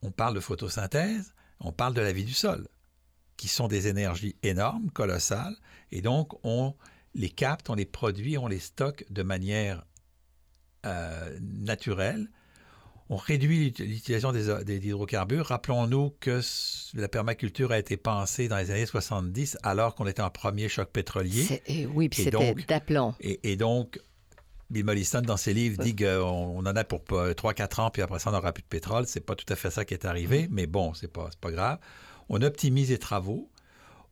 on 0.03 0.11
parle 0.11 0.35
de 0.35 0.41
photosynthèse, 0.41 1.35
on 1.61 1.73
parle 1.73 1.95
de 1.95 2.01
la 2.01 2.13
vie 2.13 2.25
du 2.25 2.33
sol, 2.33 2.67
qui 3.37 3.49
sont 3.49 3.69
des 3.69 3.87
énergies 3.87 4.37
énormes, 4.43 4.91
colossales, 4.91 5.57
et 5.93 6.01
donc 6.03 6.33
on 6.45 6.75
les 7.15 7.31
capte, 7.31 7.71
on 7.71 7.75
les 7.75 7.85
produit, 7.85 8.39
on 8.39 8.47
les 8.47 8.61
stocke 8.61 9.05
de 9.11 9.23
manière 9.23 9.85
euh, 10.87 11.39
naturelle. 11.41 12.31
On 13.13 13.17
réduit 13.17 13.75
l'utilisation 13.77 14.31
des, 14.31 14.87
hydrocarbures. 14.87 15.47
Rappelons-nous 15.47 16.15
que 16.21 16.41
la 16.95 17.09
permaculture 17.09 17.73
a 17.73 17.79
été 17.79 17.97
pensée 17.97 18.47
dans 18.47 18.57
les 18.57 18.71
années 18.71 18.87
70 18.87 19.59
alors 19.65 19.97
qu'on 19.97 20.07
était 20.07 20.23
en 20.23 20.31
premier 20.31 20.69
choc 20.69 20.89
pétrolier. 20.91 21.61
Et, 21.67 21.87
oui, 21.87 22.09
puis 22.09 22.23
c'était 22.23 22.55
d'aplomb. 22.69 23.15
Et, 23.21 23.41
et, 23.51 23.57
donc, 23.57 23.99
Bill 24.71 24.85
Mollison, 24.85 25.23
dans 25.23 25.37
ses 25.37 25.53
livres, 25.53 25.83
dit 25.83 25.97
qu'on 25.97 26.59
en 26.59 26.65
a 26.65 26.85
pour 26.85 27.01
3-4 27.01 27.81
ans, 27.81 27.91
puis 27.91 28.01
après 28.01 28.21
ça, 28.21 28.31
on 28.31 28.33
n'aura 28.33 28.53
plus 28.53 28.63
de 28.63 28.69
pétrole. 28.69 29.07
C'est 29.09 29.19
pas 29.19 29.35
tout 29.35 29.53
à 29.53 29.57
fait 29.57 29.71
ça 29.71 29.85
qui 29.85 29.95
est 29.95 30.05
arrivé, 30.05 30.47
mm. 30.47 30.49
mais 30.53 30.67
bon, 30.69 30.95
c'est 30.95 31.13
pas, 31.13 31.31
pas 31.41 31.51
grave. 31.51 31.79
On 32.29 32.41
optimise 32.43 32.91
les 32.91 32.99
travaux. 32.99 33.51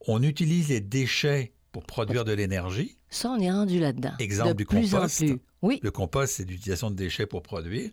On 0.09 0.25
utilise 0.25 0.71
les 0.71 0.81
déchets 0.81 1.52
pour 1.71 1.85
produire 1.85 2.25
de 2.25 2.33
l'énergie. 2.33 2.99
Ça, 3.11 3.31
on 3.31 3.38
est 3.38 3.50
rendu 3.50 3.78
là-dedans. 3.78 4.14
Exemple 4.19 4.55
du 4.55 4.67
plus 4.67 4.90
compost. 4.90 5.23
En 5.23 5.26
plus. 5.26 5.38
Oui. 5.62 5.78
Le 5.83 5.90
compost, 5.93 6.35
c'est 6.35 6.45
l'utilisation 6.49 6.90
de 6.90 6.97
déchets 6.97 7.26
pour 7.26 7.43
produire. 7.43 7.90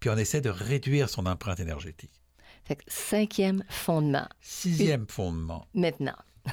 Puis 0.00 0.10
on 0.10 0.16
essaie 0.16 0.40
de 0.40 0.50
réduire 0.50 1.08
son 1.08 1.26
empreinte 1.26 1.60
énergétique. 1.60 2.20
Fait 2.64 2.78
cinquième 2.86 3.64
fondement. 3.68 4.28
Sixième 4.40 5.06
fondement. 5.08 5.66
Maintenant. 5.74 6.16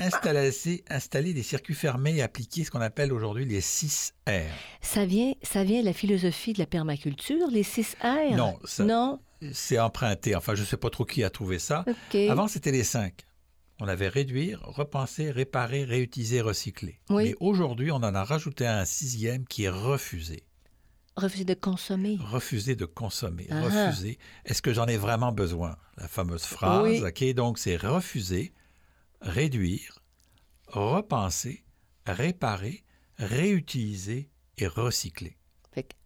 installer, 0.00 0.50
installer 0.88 1.32
des 1.32 1.42
circuits 1.42 1.74
fermés 1.74 2.16
et 2.16 2.22
appliquer 2.22 2.64
ce 2.64 2.70
qu'on 2.70 2.80
appelle 2.80 3.12
aujourd'hui 3.12 3.44
les 3.44 3.60
6 3.60 4.14
R. 4.26 4.32
Ça 4.80 5.06
vient, 5.06 5.32
ça 5.42 5.64
vient 5.64 5.80
de 5.80 5.86
la 5.86 5.92
philosophie 5.92 6.52
de 6.52 6.58
la 6.58 6.66
permaculture, 6.66 7.46
les 7.50 7.62
6 7.62 7.96
R? 8.02 8.36
Non. 8.36 8.58
non? 8.80 9.20
C'est 9.52 9.78
emprunté. 9.78 10.36
Enfin, 10.36 10.54
je 10.54 10.62
ne 10.62 10.66
sais 10.66 10.76
pas 10.76 10.90
trop 10.90 11.04
qui 11.04 11.24
a 11.24 11.30
trouvé 11.30 11.58
ça. 11.58 11.84
Avant, 12.28 12.48
c'était 12.48 12.72
les 12.72 12.84
5. 12.84 13.14
On 13.80 13.88
avait 13.88 14.08
réduire, 14.08 14.60
repenser, 14.62 15.30
réparer, 15.30 15.84
réutiliser, 15.84 16.40
recycler. 16.40 17.00
Mais 17.10 17.34
aujourd'hui, 17.40 17.90
on 17.90 17.96
en 17.96 18.14
a 18.14 18.22
rajouté 18.22 18.66
un 18.66 18.84
sixième 18.84 19.44
qui 19.46 19.64
est 19.64 19.70
refusé. 19.70 20.44
Refuser 21.16 21.44
de 21.44 21.54
consommer. 21.54 22.18
Refuser 22.20 22.74
de 22.74 22.86
consommer. 22.86 23.46
Ah. 23.50 23.62
Refuser. 23.62 24.18
Est-ce 24.44 24.62
que 24.62 24.72
j'en 24.72 24.86
ai 24.86 24.96
vraiment 24.96 25.32
besoin? 25.32 25.76
La 25.98 26.08
fameuse 26.08 26.44
phrase. 26.44 27.02
OK, 27.02 27.34
donc 27.34 27.58
c'est 27.58 27.76
refuser, 27.76 28.52
réduire, 29.20 29.98
repenser, 30.68 31.64
réparer, 32.06 32.84
réutiliser 33.18 34.30
et 34.56 34.66
recycler. 34.66 35.36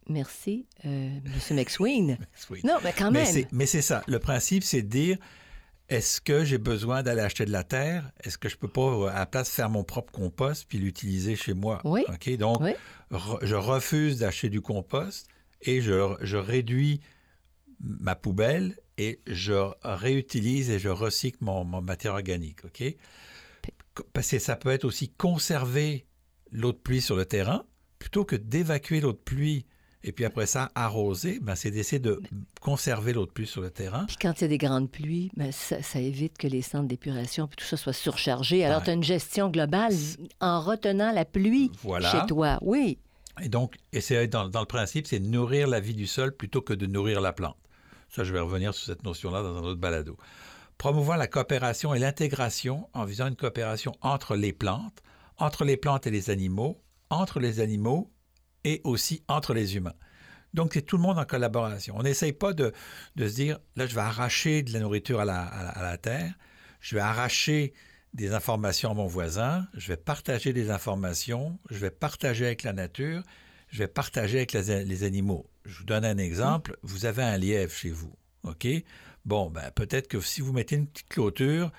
merci, 0.08 0.66
euh, 0.84 1.18
M. 1.24 1.56
McSween. 1.56 2.18
non, 2.64 2.78
mais 2.82 2.92
quand 2.92 3.10
même. 3.10 3.44
Mais 3.52 3.66
c'est 3.66 3.82
ça. 3.82 4.02
Le 4.08 4.18
principe, 4.18 4.64
c'est 4.64 4.82
de 4.82 4.88
dire 4.88 5.18
est-ce 5.88 6.20
que 6.20 6.44
j'ai 6.44 6.58
besoin 6.58 7.02
d'aller 7.02 7.20
acheter 7.20 7.44
de 7.44 7.52
la 7.52 7.62
terre? 7.62 8.10
Est-ce 8.24 8.38
que 8.38 8.48
je 8.48 8.56
peux 8.56 8.68
pas, 8.68 9.10
à 9.10 9.20
la 9.20 9.26
place, 9.26 9.50
faire 9.50 9.70
mon 9.70 9.84
propre 9.84 10.12
compost 10.12 10.66
puis 10.68 10.78
l'utiliser 10.78 11.36
chez 11.36 11.54
moi? 11.54 11.80
Oui. 11.84 12.04
OK? 12.08 12.36
Donc, 12.36 12.58
je 13.10 13.54
refuse 13.54 14.18
d'acheter 14.18 14.48
du 14.48 14.60
compost 14.60 15.28
et 15.62 15.80
je, 15.80 16.16
je, 16.20 16.36
réduis 16.36 17.00
ma 17.80 18.16
poubelle 18.16 18.76
et 18.98 19.20
je 19.26 19.70
réutilise 19.82 20.70
et 20.70 20.78
je 20.78 20.88
recycle 20.88 21.38
mon, 21.40 21.64
mon 21.64 21.82
matière 21.82 22.14
organique. 22.14 22.64
OK? 22.64 22.82
Parce 24.12 24.30
que 24.30 24.38
ça 24.38 24.56
peut 24.56 24.70
être 24.70 24.84
aussi 24.84 25.08
conserver 25.10 26.06
l'eau 26.50 26.72
de 26.72 26.78
pluie 26.78 27.00
sur 27.00 27.16
le 27.16 27.26
terrain 27.26 27.64
plutôt 27.98 28.24
que 28.24 28.36
d'évacuer 28.36 29.00
l'eau 29.00 29.12
de 29.12 29.18
pluie 29.18 29.66
et 30.06 30.12
puis 30.12 30.24
après 30.24 30.46
ça, 30.46 30.70
arroser, 30.76 31.40
ben, 31.40 31.56
c'est 31.56 31.72
d'essayer 31.72 31.98
de 31.98 32.22
conserver 32.60 33.12
l'eau 33.12 33.26
de 33.26 33.30
pluie 33.32 33.48
sur 33.48 33.60
le 33.60 33.70
terrain. 33.70 34.04
Puis 34.06 34.16
quand 34.22 34.40
il 34.40 34.42
y 34.42 34.44
a 34.44 34.48
des 34.48 34.56
grandes 34.56 34.88
pluies, 34.88 35.32
ben, 35.36 35.50
ça, 35.50 35.98
évite 35.98 36.38
que 36.38 36.46
les 36.46 36.62
centres 36.62 36.86
d'épuration 36.86 37.48
puis 37.48 37.56
tout 37.56 37.64
ça 37.64 37.76
soit 37.76 37.92
surchargé. 37.92 38.64
Alors, 38.64 38.84
tu 38.84 38.90
as 38.90 38.92
une 38.92 39.02
gestion 39.02 39.50
globale 39.50 39.92
en 40.40 40.60
retenant 40.60 41.10
la 41.10 41.24
pluie 41.24 41.72
chez 41.82 42.24
toi. 42.28 42.58
Oui. 42.62 42.98
Et 43.42 43.48
donc, 43.48 43.74
essayer 43.92 44.28
dans, 44.28 44.48
dans 44.48 44.60
le 44.60 44.66
principe, 44.66 45.08
c'est 45.08 45.18
nourrir 45.18 45.66
la 45.66 45.80
vie 45.80 45.94
du 45.94 46.06
sol 46.06 46.34
plutôt 46.34 46.62
que 46.62 46.72
de 46.72 46.86
nourrir 46.86 47.20
la 47.20 47.32
plante. 47.32 47.56
Ça, 48.08 48.22
je 48.22 48.32
vais 48.32 48.40
revenir 48.40 48.74
sur 48.74 48.86
cette 48.86 49.02
notion-là 49.02 49.42
dans 49.42 49.56
un 49.56 49.62
autre 49.62 49.80
balado. 49.80 50.16
Promouvoir 50.78 51.18
la 51.18 51.26
coopération 51.26 51.94
et 51.94 51.98
l'intégration 51.98 52.88
en 52.94 53.04
visant 53.04 53.26
une 53.26 53.34
coopération 53.34 53.92
entre 54.02 54.36
les 54.36 54.52
plantes, 54.52 55.02
entre 55.36 55.64
les 55.64 55.76
plantes 55.76 56.06
et 56.06 56.10
les 56.12 56.30
animaux, 56.30 56.80
entre 57.10 57.40
les 57.40 57.58
animaux 57.58 58.08
et 58.66 58.80
aussi 58.82 59.22
entre 59.28 59.54
les 59.54 59.76
humains. 59.76 59.94
Donc, 60.52 60.72
c'est 60.74 60.82
tout 60.82 60.96
le 60.96 61.02
monde 61.02 61.18
en 61.18 61.24
collaboration. 61.24 61.94
On 61.96 62.02
n'essaye 62.02 62.32
pas 62.32 62.52
de, 62.52 62.72
se 63.16 63.34
dire, 63.34 63.58
là, 63.76 63.86
je 63.86 63.94
vais 63.94 64.00
arracher 64.00 64.62
de 64.62 64.72
la 64.72 64.80
nourriture 64.80 65.20
à 65.20 65.24
la, 65.24 65.98
terre, 65.98 66.34
je 66.80 66.96
vais 66.96 67.00
arracher 67.00 67.74
des 68.12 68.32
informations 68.32 68.90
à 68.90 68.94
mon 68.94 69.06
voisin, 69.06 69.68
je 69.74 69.88
vais 69.88 69.96
partager 69.96 70.52
des 70.52 70.70
informations, 70.70 71.58
je 71.70 71.78
vais 71.78 71.90
partager 71.90 72.46
avec 72.46 72.64
la 72.64 72.72
nature, 72.72 73.22
je 73.68 73.78
vais 73.78 73.88
partager 73.88 74.38
avec 74.38 74.52
les, 74.52 75.04
animaux. 75.04 75.48
Je 75.64 75.78
vous 75.78 75.84
donne 75.84 76.04
un 76.04 76.18
exemple. 76.18 76.76
Vous 76.82 77.06
avez 77.06 77.22
un 77.22 77.36
lièvre 77.36 77.72
chez 77.72 77.90
vous, 77.90 78.14
OK? 78.42 78.66
Bon, 79.24 79.50
ben, 79.50 79.70
peut-être 79.74 80.08
que 80.08 80.20
si 80.20 80.40
vous 80.40 80.52
mettez 80.52 80.76
une 80.76 80.88
petite 80.88 81.08
clôture, 81.08 81.70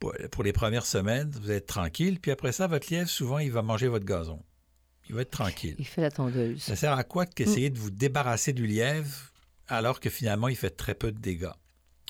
pour, 0.00 0.12
pour 0.32 0.42
les 0.42 0.52
premières 0.52 0.86
semaines, 0.86 1.30
vous 1.40 1.52
êtes 1.52 1.66
tranquille, 1.66 2.18
puis 2.18 2.32
après 2.32 2.50
ça, 2.50 2.66
votre 2.66 2.92
lièvre, 2.92 3.08
souvent, 3.08 3.38
il 3.38 3.52
va 3.52 3.62
manger 3.62 3.86
votre 3.86 4.04
gazon 4.04 4.42
il 5.08 5.14
va 5.14 5.22
être 5.22 5.30
tranquille. 5.30 5.76
Il 5.78 5.86
fait 5.86 6.02
la 6.02 6.10
tondeuse. 6.10 6.62
Ça 6.62 6.76
sert 6.76 6.92
à 6.92 7.04
quoi 7.04 7.26
d'essayer 7.26 7.70
de 7.70 7.78
vous 7.78 7.90
débarrasser 7.90 8.52
du 8.52 8.66
lièvre 8.66 9.32
alors 9.68 10.00
que 10.00 10.10
finalement, 10.10 10.48
il 10.48 10.56
fait 10.56 10.70
très 10.70 10.94
peu 10.94 11.12
de 11.12 11.18
dégâts 11.18 11.52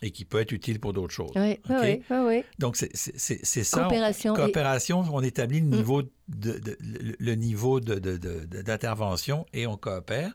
et 0.03 0.11
qui 0.11 0.25
peut 0.25 0.41
être 0.41 0.53
utile 0.53 0.81
pour 0.81 0.93
d'autres 0.93 1.15
choses. 1.15 1.31
Oui, 1.37 1.61
oui, 1.71 2.03
oui, 2.11 2.45
Donc, 2.59 2.77
c'est 2.77 3.65
ça. 3.65 3.83
Coopération. 3.83 4.33
On, 4.33 4.37
coopération, 4.37 5.05
on 5.13 5.23
établit 5.23 5.61
le 5.61 5.67
mm. 5.67 5.77
niveau 5.77 6.03
de, 6.29 6.61
le 6.81 7.35
niveau 7.35 7.79
d'intervention 7.79 9.47
et 9.53 9.67
on 9.67 9.77
coopère. 9.77 10.35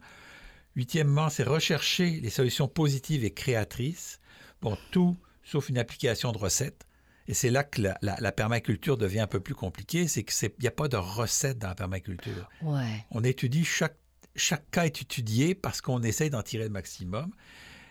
Huitièmement, 0.75 1.29
c'est 1.29 1.43
rechercher 1.43 2.21
les 2.21 2.29
solutions 2.29 2.67
positives 2.67 3.25
et 3.25 3.31
créatrices. 3.31 4.19
Bon, 4.61 4.77
tout 4.91 5.17
sauf 5.43 5.69
une 5.69 5.77
application 5.77 6.31
de 6.31 6.37
recettes. 6.37 6.85
Et 7.27 7.33
c'est 7.33 7.49
là 7.49 7.63
que 7.63 7.81
la, 7.81 8.31
permaculture 8.31 8.97
devient 8.97 9.19
un 9.19 9.27
peu 9.27 9.39
plus 9.39 9.55
compliquée, 9.55 10.07
c'est 10.07 10.23
qu'il 10.23 10.51
n'y 10.61 10.67
a 10.67 10.71
pas 10.71 10.87
de 10.87 10.95
recette 10.95 11.57
dans 11.59 11.67
la 11.67 11.75
permaculture. 11.75 12.49
Ouais. 12.61 13.05
On 13.11 13.23
étudie, 13.23 13.65
chaque, 13.65 13.97
chaque 14.35 14.69
cas 14.71 14.85
est 14.85 15.01
étudié 15.01 15.53
parce 15.53 15.81
qu'on 15.81 16.01
essaye 16.03 16.29
d'en 16.29 16.41
tirer 16.41 16.63
le 16.63 16.69
maximum. 16.69 17.31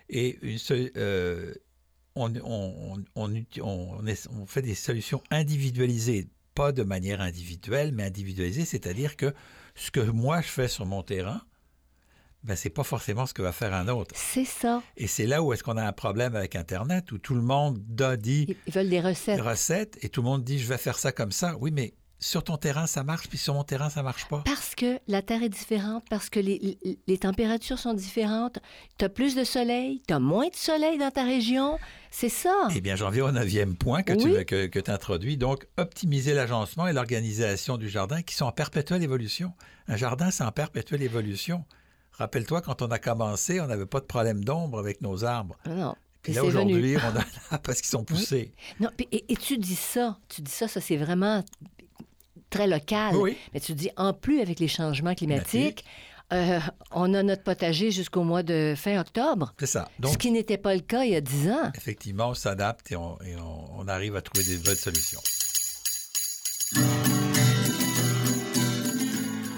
Et 0.09 0.39
une 0.43 0.59
euh, 0.97 1.53
on, 2.15 2.33
on, 2.45 3.05
on, 3.15 3.45
on, 3.61 4.47
fait 4.47 4.63
des 4.63 4.75
solutions 4.75 5.23
individualisées, 5.31 6.29
pas 6.55 6.73
de 6.73 6.83
manière 6.83 7.21
individuelle, 7.21 7.93
mais 7.93 8.05
individualisée, 8.05 8.65
c'est-à-dire 8.65 9.17
que 9.17 9.35
ce 9.75 9.91
que 9.91 10.01
moi 10.01 10.41
je 10.41 10.49
fais 10.49 10.69
sur 10.69 10.87
mon 10.87 11.03
terrain, 11.03 11.43
ben, 12.47 12.55
c'est 12.55 12.71
pas 12.71 12.85
forcément 12.85 13.27
ce 13.27 13.35
que 13.35 13.43
va 13.43 13.51
faire 13.51 13.75
un 13.75 13.89
autre. 13.89 14.15
C'est 14.17 14.45
ça. 14.45 14.81
Et 14.97 15.09
c'est 15.09 15.27
là 15.27 15.43
où 15.43 15.53
est-ce 15.53 15.65
qu'on 15.65 15.77
a 15.77 15.85
un 15.85 15.93
problème 15.93 16.37
avec 16.37 16.55
Internet, 16.55 17.11
où 17.11 17.19
tout 17.19 17.35
le 17.35 17.43
monde 17.43 17.79
dit... 18.19 18.57
Ils 18.69 18.73
veulent 18.73 18.89
des 18.89 19.01
recettes. 19.01 19.37
Des 19.37 19.43
recettes, 19.43 19.99
et 20.03 20.09
tout 20.09 20.23
le 20.23 20.27
monde 20.29 20.45
dit, 20.45 20.61
je 20.61 20.69
vais 20.69 20.79
faire 20.79 20.97
ça 20.97 21.11
comme 21.11 21.33
ça. 21.33 21.57
Oui, 21.61 21.73
mais 21.73 21.95
sur 22.21 22.45
ton 22.45 22.57
terrain, 22.57 22.87
ça 22.87 23.03
marche, 23.03 23.29
puis 23.29 23.37
sur 23.37 23.55
mon 23.55 23.65
terrain, 23.65 23.91
ça 23.91 24.05
marche 24.05 24.27
pas. 24.29 24.43
Parce 24.47 24.77
que 24.77 25.01
la 25.09 25.23
Terre 25.23 25.43
est 25.43 25.49
différente, 25.49 26.05
parce 26.09 26.31
que 26.31 26.39
les, 26.39 26.79
les, 27.07 27.19
températures 27.19 27.81
sont 27.81 27.95
différentes. 27.95 28.59
Tu 28.97 29.05
as 29.05 29.09
plus 29.09 29.35
de 29.35 29.43
soleil, 29.43 30.01
tu 30.07 30.15
as 30.15 30.21
moins 30.21 30.49
de 30.49 30.55
soleil 30.55 30.99
dans 30.99 31.11
ta 31.11 31.25
région. 31.25 31.79
C'est 32.13 32.29
ça. 32.29 32.69
Eh 32.75 32.81
bien, 32.81 32.95
j'en 32.95 33.11
viens 33.11 33.25
au 33.25 33.33
neuvième 33.33 33.77
point 33.77 34.03
que 34.03 34.13
tu 34.13 34.45
que, 34.45 34.67
que 34.67 34.91
introduis. 34.91 35.37
Donc, 35.37 35.67
optimiser 35.77 36.33
l'agencement 36.33 36.87
et 36.87 36.93
l'organisation 36.93 37.77
du 37.77 37.89
jardin 37.89 38.23
qui 38.23 38.37
sont 38.37 38.47
en 38.47 38.53
perpétuelle 38.53 39.03
évolution. 39.03 39.53
Un 39.89 39.97
jardin, 39.97 40.31
c'est 40.31 40.45
en 40.45 40.53
perpétuelle 40.53 41.03
évolution. 41.03 41.65
Rappelle-toi, 42.19 42.63
quand 42.63 42.83
on 42.83 42.91
a 42.91 42.99
commencé, 42.99 43.61
on 43.61 43.67
n'avait 43.67 43.87
pas 43.87 44.01
de 44.01 44.07
problème 44.07 44.43
d'ombre 44.43 44.79
avec 44.79 45.03
nos 45.03 45.25
arbres. 45.25 45.57
Ah 45.65 45.71
non. 45.71 45.95
Puis 46.23 46.33
là, 46.33 46.43
aujourd'hui, 46.43 46.97
on 46.97 47.55
a 47.55 47.59
parce 47.59 47.81
qu'ils 47.81 47.91
sont 47.91 48.05
poussés. 48.05 48.53
Non, 48.81 48.89
et, 48.99 49.37
tu 49.37 49.59
dis 49.59 49.77
ça, 49.77 50.19
tu 50.29 50.43
dis 50.43 50.51
ça, 50.51 50.67
ça 50.67 50.81
c'est 50.81 50.97
vraiment 50.97 51.45
très 52.51 52.67
local. 52.67 53.15
Oui. 53.17 53.37
Mais 53.55 53.61
tu 53.61 53.75
dis, 53.75 53.91
en 53.97 54.13
plus, 54.13 54.41
avec 54.41 54.59
les 54.59 54.67
changements 54.67 55.15
climatiques, 55.15 55.85
euh, 56.33 56.59
on 56.91 57.15
a 57.15 57.23
notre 57.23 57.45
potager 57.45 57.93
jusqu'au 57.93 58.25
mois 58.25 58.43
de 58.43 58.75
fin 58.77 58.99
octobre. 58.99 59.55
C'est 59.61 59.67
ça. 59.67 59.89
Ce 60.05 60.17
qui 60.17 60.33
n'était 60.33 60.59
pas 60.59 60.75
le 60.75 60.81
cas 60.81 61.05
il 61.05 61.13
y 61.13 61.17
a 61.17 61.21
10 61.21 61.51
ans. 61.51 61.71
Effectivement, 61.77 62.31
on 62.31 62.35
s'adapte 62.35 62.91
et, 62.91 62.97
on, 62.97 63.17
on, 63.79 63.87
arrive 63.87 64.17
à 64.17 64.23
trouver 64.23 64.45
des 64.45 64.57
bonnes 64.57 64.75
solutions. 64.75 65.21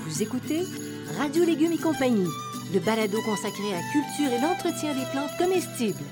Vous 0.07 0.23
écoutez 0.23 0.65
Radio 1.17 1.45
Légumes 1.45 1.73
et 1.73 1.79
compagnie 1.79 2.29
le 2.73 2.81
balado 2.81 3.23
consacré 3.23 3.73
à 3.73 3.81
la 3.81 3.93
culture 3.93 4.33
et 4.33 4.41
l'entretien 4.41 4.95
des 4.95 5.05
plantes 5.11 5.37
comestibles. 5.39 6.05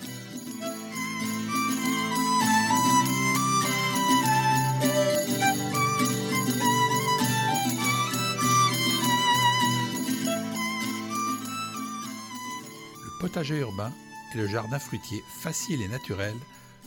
Le 13.05 13.21
potager 13.21 13.59
urbain 13.59 13.92
et 14.35 14.38
le 14.38 14.47
jardin 14.47 14.79
fruitier 14.79 15.23
facile 15.42 15.83
et 15.83 15.88
naturel 15.88 16.35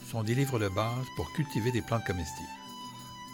sont 0.09 0.23
des 0.23 0.33
livres 0.33 0.57
de 0.57 0.69
base 0.69 1.05
pour 1.15 1.31
cultiver 1.33 1.71
des 1.71 1.81
plantes 1.81 2.05
comestibles. 2.05 2.49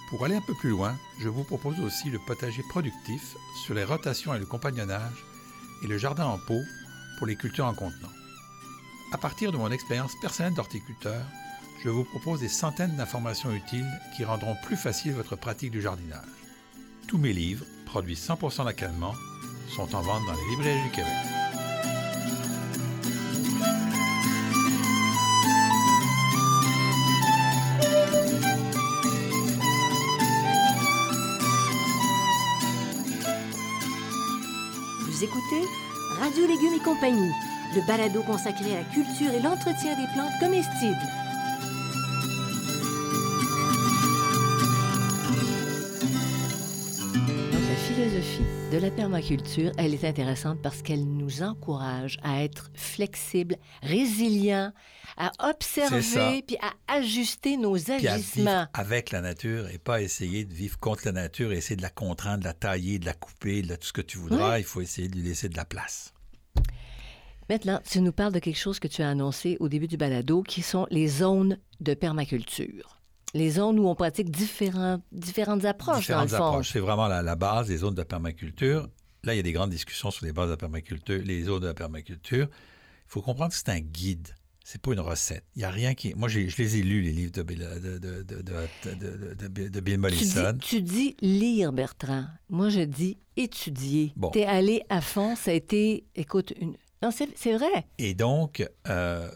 Pour 0.09 0.25
aller 0.25 0.35
un 0.35 0.41
peu 0.41 0.53
plus 0.53 0.69
loin, 0.69 0.95
je 1.19 1.29
vous 1.29 1.43
propose 1.43 1.79
aussi 1.79 2.09
le 2.09 2.19
potager 2.19 2.61
productif 2.69 3.35
sur 3.63 3.73
les 3.73 3.85
rotations 3.85 4.35
et 4.35 4.39
le 4.39 4.45
compagnonnage 4.45 5.23
et 5.83 5.87
le 5.87 5.97
jardin 5.97 6.25
en 6.25 6.37
pot 6.37 6.63
pour 7.17 7.27
les 7.27 7.35
cultures 7.35 7.65
en 7.65 7.73
contenant. 7.73 8.11
À 9.13 9.17
partir 9.17 9.51
de 9.51 9.57
mon 9.57 9.71
expérience 9.71 10.13
personnelle 10.21 10.53
d'horticulteur, 10.53 11.25
je 11.83 11.89
vous 11.89 12.03
propose 12.03 12.39
des 12.39 12.49
centaines 12.49 12.95
d'informations 12.95 13.53
utiles 13.53 13.89
qui 14.15 14.25
rendront 14.25 14.55
plus 14.63 14.77
facile 14.77 15.13
votre 15.13 15.35
pratique 15.35 15.71
du 15.71 15.81
jardinage. 15.81 16.25
Tous 17.07 17.17
mes 17.17 17.33
livres, 17.33 17.65
produits 17.85 18.15
100% 18.15 18.65
localement, 18.65 19.13
sont 19.75 19.95
en 19.95 20.01
vente 20.01 20.25
dans 20.25 20.33
les 20.33 20.49
librairies 20.49 20.83
du 20.83 20.91
Québec. 20.91 21.34
Radio 36.35 36.47
Légumes 36.53 36.73
et 36.73 36.83
compagnie, 36.83 37.31
le 37.73 37.87
balado 37.87 38.21
consacré 38.23 38.73
à 38.75 38.79
la 38.79 38.83
culture 38.93 39.31
et 39.33 39.39
l'entretien 39.41 39.95
des 39.95 40.05
plantes 40.13 40.33
comestibles. 40.37 40.97
Donc, 47.15 47.61
la 47.69 47.75
philosophie 47.75 48.43
de 48.71 48.77
la 48.77 48.91
permaculture, 48.91 49.71
elle 49.77 49.93
est 49.93 50.03
intéressante 50.03 50.59
parce 50.61 50.81
qu'elle 50.81 51.05
nous 51.05 51.41
encourage 51.43 52.17
à 52.23 52.43
être 52.43 52.71
flexibles, 52.73 53.55
résilients, 53.83 54.71
à 55.17 55.31
observer 55.49 56.43
puis 56.45 56.57
à 56.61 56.73
ajuster 56.93 57.57
nos 57.57 57.75
Puis 57.75 57.91
à 57.93 57.97
vivre 57.97 58.11
agissements. 58.13 58.67
avec 58.73 59.11
la 59.11 59.21
nature 59.21 59.69
et 59.69 59.77
pas 59.77 60.01
essayer 60.01 60.43
de 60.45 60.53
vivre 60.53 60.77
contre 60.77 61.03
la 61.05 61.11
nature 61.13 61.53
et 61.53 61.57
essayer 61.57 61.75
de 61.77 61.81
la 61.81 61.89
contraindre, 61.89 62.39
de 62.39 62.45
la 62.45 62.53
tailler, 62.53 62.99
de 62.99 63.05
la 63.05 63.13
couper, 63.13 63.61
de 63.61 63.69
la- 63.69 63.77
tout 63.77 63.87
ce 63.87 63.93
que 63.93 64.01
tu 64.01 64.17
voudras. 64.17 64.57
Il 64.59 64.65
faut 64.65 64.81
essayer 64.81 65.07
de 65.07 65.15
lui 65.15 65.27
laisser 65.29 65.47
de 65.49 65.55
la 65.57 65.65
place. 65.65 66.11
Maintenant, 67.49 67.79
tu 67.89 68.01
nous 68.01 68.11
parles 68.11 68.33
de 68.33 68.39
quelque 68.39 68.57
chose 68.57 68.79
que 68.79 68.87
tu 68.87 69.01
as 69.01 69.09
annoncé 69.09 69.57
au 69.59 69.69
début 69.69 69.87
du 69.87 69.97
balado, 69.97 70.41
qui 70.43 70.61
sont 70.61 70.87
les 70.89 71.07
zones 71.07 71.57
de 71.79 71.93
permaculture. 71.93 72.99
Les 73.33 73.51
zones 73.51 73.79
où 73.79 73.87
on 73.87 73.95
pratique 73.95 74.31
différents, 74.31 75.01
différentes 75.11 75.65
approches, 75.65 75.99
Différentes 75.99 76.29
dans 76.29 76.37
le 76.37 76.41
fond. 76.43 76.47
approches. 76.49 76.71
C'est 76.71 76.79
vraiment 76.79 77.07
la, 77.07 77.21
la 77.21 77.35
base 77.35 77.67
des 77.67 77.77
zones 77.77 77.93
de 77.95 78.03
permaculture. 78.03 78.87
Là, 79.23 79.33
il 79.33 79.37
y 79.37 79.39
a 79.39 79.43
des 79.43 79.51
grandes 79.51 79.71
discussions 79.71 80.09
sur 80.11 80.25
les 80.25 80.31
bases 80.31 80.45
de 80.47 80.51
la 80.51 80.57
permaculture, 80.57 81.21
les 81.23 81.43
zones 81.43 81.61
de 81.61 81.67
la 81.67 81.73
permaculture. 81.73 82.47
Il 82.51 83.07
faut 83.07 83.21
comprendre 83.21 83.51
que 83.51 83.57
c'est 83.57 83.69
un 83.69 83.79
guide. 83.79 84.29
C'est 84.63 84.81
pas 84.81 84.93
une 84.93 84.99
recette. 84.99 85.43
Il 85.55 85.61
y 85.61 85.65
a 85.65 85.69
rien 85.69 85.93
qui. 85.93 86.15
Moi, 86.15 86.27
je 86.27 86.39
les 86.39 86.77
ai 86.77 86.81
lus, 86.81 87.01
les 87.01 87.11
livres 87.11 87.31
de 87.31 87.43
Bill, 87.43 87.59
de, 87.83 87.97
de, 87.99 88.23
de, 89.69 89.79
Bill 89.79 89.93
Tu 89.95 89.99
Mollison. 89.99 90.51
dis, 90.53 90.59
tu 90.59 90.81
dis 90.81 91.15
lire, 91.21 91.71
Bertrand. 91.71 92.25
Moi, 92.49 92.69
je 92.69 92.79
dis 92.81 93.17
étudier. 93.37 94.11
Bon. 94.15 94.29
T'es 94.31 94.45
allé 94.45 94.81
à 94.89 95.01
fond, 95.01 95.35
ça 95.35 95.51
a 95.51 95.53
été, 95.53 96.05
écoute, 96.15 96.51
une... 96.59 96.75
Non, 97.01 97.11
c'est 97.11 97.53
vrai. 97.53 97.87
Et 97.97 98.13
donc, 98.13 98.67
euh, 98.87 99.29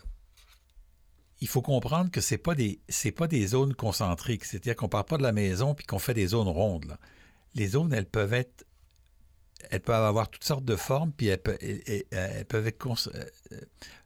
il 1.41 1.47
faut 1.47 1.61
comprendre 1.61 2.11
que 2.11 2.21
c'est 2.21 2.37
pas 2.37 2.55
des 2.55 2.79
pas 3.15 3.27
des 3.27 3.47
zones 3.47 3.73
concentriques. 3.73 4.45
C'est-à-dire 4.45 4.75
qu'on 4.75 4.89
part 4.89 5.05
pas 5.05 5.17
de 5.17 5.23
la 5.23 5.31
maison 5.31 5.75
puis 5.75 5.85
qu'on 5.85 5.99
fait 5.99 6.13
des 6.13 6.27
zones 6.27 6.47
rondes. 6.47 6.97
Les 7.55 7.67
zones, 7.67 7.93
elles 7.93 8.05
peuvent 8.05 8.33
être 8.33 8.65
elles 9.69 9.81
peuvent 9.81 10.05
avoir 10.05 10.29
toutes 10.29 10.45
sortes 10.45 10.63
de 10.63 10.75
formes, 10.75 11.11
puis 11.11 11.27
elles, 11.27 11.41
elles 12.11 12.45
peuvent 12.45 12.65
euh, 12.67 13.09
euh, 13.11 13.59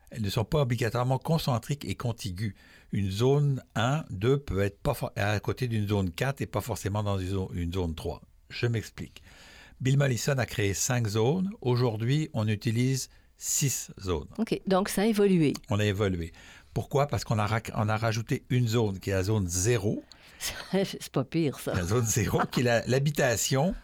elles 0.09 0.21
ne 0.21 0.29
sont 0.29 0.45
pas 0.45 0.61
obligatoirement 0.61 1.19
concentriques 1.19 1.85
et 1.85 1.95
contiguës. 1.95 2.55
Une 2.91 3.11
zone 3.11 3.63
1, 3.75 4.05
2 4.09 4.39
peut 4.39 4.61
être 4.61 4.79
pas 4.79 4.95
à 5.15 5.39
côté 5.39 5.67
d'une 5.67 5.87
zone 5.87 6.11
4 6.11 6.41
et 6.41 6.45
pas 6.45 6.61
forcément 6.61 7.03
dans 7.03 7.17
une 7.17 7.29
zone, 7.29 7.49
une 7.53 7.73
zone 7.73 7.95
3. 7.95 8.21
Je 8.49 8.67
m'explique. 8.67 9.23
Bill 9.81 9.97
Mollison 9.97 10.37
a 10.37 10.45
créé 10.45 10.73
cinq 10.73 11.07
zones. 11.07 11.49
Aujourd'hui, 11.61 12.29
on 12.33 12.47
utilise 12.47 13.09
six 13.43 13.91
zones 14.01 14.27
OK. 14.37 14.61
Donc, 14.67 14.87
ça 14.87 15.01
a 15.01 15.05
évolué. 15.05 15.53
on 15.69 15.77
a 15.79 15.85
évolué. 15.85 16.31
Pourquoi? 16.73 17.07
Parce 17.07 17.25
qu'on 17.25 17.37
a, 17.39 17.59
on 17.75 17.89
a 17.89 17.97
rajouté 17.97 18.43
une 18.49 18.67
zone 18.67 18.99
qui 18.99 19.09
est 19.09 19.13
la 19.13 19.23
zone 19.23 19.47
zéro, 19.47 20.03
c'est 20.71 21.09
pas 21.09 21.25
pire, 21.25 21.59
ça. 21.59 21.73
la 21.73 21.83
zone 21.83 22.05
zéro, 22.05 22.39
qui 22.51 22.61
est 22.61 22.87
l'habitation 22.87 23.75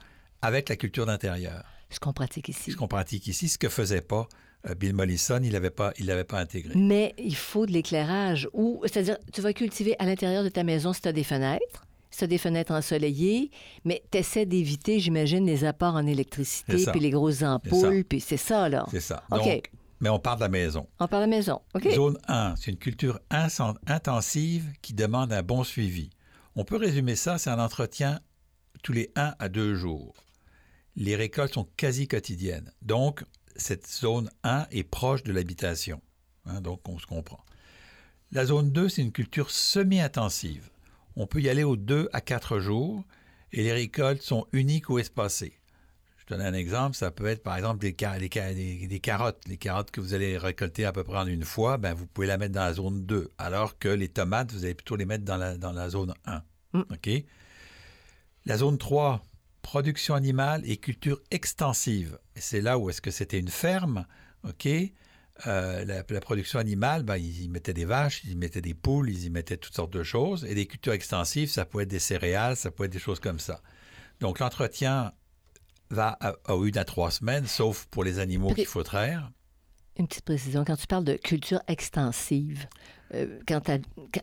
avec 0.41 0.69
la 0.69 0.77
culture 0.77 1.05
d'intérieur. 1.05 1.63
Ce 1.89 1.99
qu'on 1.99 2.13
pratique 2.13 2.47
ici. 2.47 2.71
Ce 2.71 2.77
qu'on 2.77 2.87
pratique 2.87 3.27
ici, 3.27 3.49
ce 3.49 3.57
que 3.57 3.67
faisait 3.67 4.01
pas 4.01 4.29
euh, 4.67 4.75
Bill 4.75 4.93
Mollison, 4.93 5.41
il 5.43 5.51
l'avait 5.51 5.69
pas, 5.71 5.91
il 5.99 6.05
l'avait 6.05 6.23
pas 6.23 6.39
intégré. 6.39 6.73
Mais 6.75 7.13
il 7.17 7.35
faut 7.35 7.65
de 7.65 7.71
l'éclairage. 7.71 8.47
Ou, 8.53 8.81
c'est-à-dire, 8.83 9.17
tu 9.33 9.41
vas 9.41 9.51
cultiver 9.51 9.95
à 9.99 10.05
l'intérieur 10.05 10.43
de 10.43 10.49
ta 10.49 10.63
maison 10.63 10.93
si 10.93 11.01
tu 11.01 11.07
as 11.09 11.13
des 11.13 11.23
fenêtres, 11.25 11.85
as 12.21 12.27
des 12.27 12.37
fenêtres 12.37 12.73
ensoleillées, 12.73 13.51
mais 13.85 14.03
tu 14.11 14.17
essaies 14.17 14.45
d'éviter, 14.45 14.99
j'imagine, 14.99 15.45
les 15.45 15.63
apports 15.63 15.95
en 15.95 16.05
électricité, 16.07 16.77
C'est 16.77 16.91
puis 16.91 16.99
les 16.99 17.11
grosses 17.11 17.43
ampoules, 17.43 18.03
puis 18.03 18.19
c'est 18.19 18.37
ça, 18.37 18.69
là. 18.69 18.85
C'est 18.91 18.99
ça. 18.99 19.23
OK. 19.31 19.43
Donc, 19.43 19.71
mais 20.01 20.09
on 20.09 20.19
parle 20.19 20.37
de 20.37 20.43
la 20.43 20.49
maison. 20.49 20.87
On 20.99 21.07
parle 21.07 21.25
de 21.25 21.29
la 21.29 21.37
maison. 21.37 21.61
OK. 21.75 21.89
Zone 21.93 22.17
1, 22.27 22.55
c'est 22.55 22.71
une 22.71 22.77
culture 22.77 23.19
intensive 23.29 24.71
qui 24.81 24.93
demande 24.93 25.33
un 25.33 25.43
bon 25.43 25.63
suivi. 25.63 26.09
On 26.55 26.63
peut 26.63 26.77
résumer 26.77 27.15
ça, 27.15 27.37
c'est 27.37 27.49
un 27.49 27.59
entretien 27.59 28.21
tous 28.81 28.93
les 28.93 29.11
1 29.15 29.35
à 29.39 29.49
2 29.49 29.75
jours. 29.75 30.13
Les 30.95 31.15
récoltes 31.15 31.53
sont 31.53 31.67
quasi 31.77 32.07
quotidiennes. 32.07 32.71
Donc, 32.81 33.23
cette 33.55 33.87
zone 33.87 34.29
1 34.43 34.67
est 34.71 34.83
proche 34.83 35.23
de 35.23 35.33
l'habitation. 35.33 36.01
Hein, 36.45 36.61
donc, 36.61 36.87
on 36.87 36.97
se 36.97 37.05
comprend. 37.05 37.43
La 38.31 38.45
zone 38.45 38.71
2, 38.71 38.89
c'est 38.89 39.01
une 39.01 39.11
culture 39.11 39.51
semi-intensive. 39.51 40.69
On 41.15 41.27
peut 41.27 41.41
y 41.41 41.49
aller 41.49 41.63
aux 41.63 41.75
2 41.75 42.09
à 42.13 42.21
4 42.21 42.59
jours 42.59 43.03
et 43.51 43.63
les 43.63 43.73
récoltes 43.73 44.21
sont 44.21 44.45
uniques 44.53 44.89
ou 44.89 44.99
espacées. 44.99 45.53
Je 46.17 46.35
donne 46.35 46.45
un 46.45 46.53
exemple, 46.53 46.95
ça 46.95 47.09
peut 47.09 47.25
être 47.25 47.41
par 47.41 47.57
exemple 47.57 47.79
des, 47.79 47.95
ca- 47.99 48.19
des 48.19 48.29
ca- 48.31 48.53
des- 48.53 48.85
des 48.87 48.99
carottes. 48.99 49.41
Les 49.47 49.57
carottes 49.57 49.89
que 49.89 49.99
vous 49.99 50.13
allez 50.13 50.37
récolter 50.37 50.85
à 50.85 50.91
peu 50.91 51.03
près 51.03 51.17
en 51.17 51.25
une 51.25 51.43
fois, 51.43 51.77
ben, 51.77 51.93
vous 51.95 52.05
pouvez 52.05 52.27
la 52.27 52.37
mettre 52.37 52.53
dans 52.53 52.61
la 52.65 52.73
zone 52.73 53.03
2, 53.05 53.31
alors 53.39 53.79
que 53.79 53.89
les 53.89 54.09
tomates, 54.09 54.51
vous 54.51 54.63
allez 54.63 54.75
plutôt 54.75 54.95
les 54.95 55.05
mettre 55.05 55.25
dans 55.25 55.37
la, 55.37 55.57
dans 55.57 55.71
la 55.71 55.89
zone 55.89 56.13
1. 56.25 56.43
Mm. 56.73 56.81
OK? 56.91 57.09
La 58.45 58.57
zone 58.57 58.77
3, 58.77 59.23
production 59.63 60.13
animale 60.13 60.61
et 60.65 60.77
culture 60.77 61.19
extensive. 61.31 62.19
C'est 62.35 62.61
là 62.61 62.77
où 62.77 62.89
est-ce 62.91 63.01
que 63.01 63.11
c'était 63.11 63.39
une 63.39 63.49
ferme, 63.49 64.05
OK? 64.47 64.67
Euh, 65.47 65.85
la, 65.85 66.03
la 66.09 66.19
production 66.19 66.59
animale, 66.59 67.03
ben, 67.03 67.17
ils 67.17 67.43
y 67.43 67.49
mettaient 67.49 67.73
des 67.73 67.85
vaches, 67.85 68.21
ils 68.25 68.31
y 68.31 68.35
mettaient 68.35 68.61
des 68.61 68.73
poules, 68.73 69.09
ils 69.09 69.25
y 69.25 69.29
mettaient 69.29 69.57
toutes 69.57 69.73
sortes 69.75 69.93
de 69.93 70.03
choses. 70.03 70.43
Et 70.45 70.53
des 70.55 70.65
cultures 70.65 70.93
extensives, 70.93 71.49
ça 71.49 71.65
peut 71.65 71.81
être 71.81 71.87
des 71.87 71.99
céréales, 71.99 72.55
ça 72.57 72.71
peut 72.71 72.83
être 72.85 72.91
des 72.91 72.99
choses 72.99 73.19
comme 73.19 73.39
ça. 73.39 73.61
Donc 74.19 74.39
l'entretien 74.39 75.13
va 75.89 76.17
à, 76.19 76.35
à 76.45 76.55
une 76.55 76.77
à 76.77 76.83
trois 76.83 77.09
semaines, 77.11 77.47
sauf 77.47 77.85
pour 77.89 78.03
les 78.03 78.19
animaux 78.19 78.53
qu'il 78.53 78.65
faut 78.65 78.83
traire. 78.83 79.31
Une 79.97 80.07
petite 80.07 80.25
précision. 80.25 80.63
Quand 80.65 80.75
tu 80.77 80.87
parles 80.87 81.03
de 81.03 81.15
culture 81.15 81.61
extensive, 81.67 82.67
euh, 83.13 83.39
quand, 83.47 83.61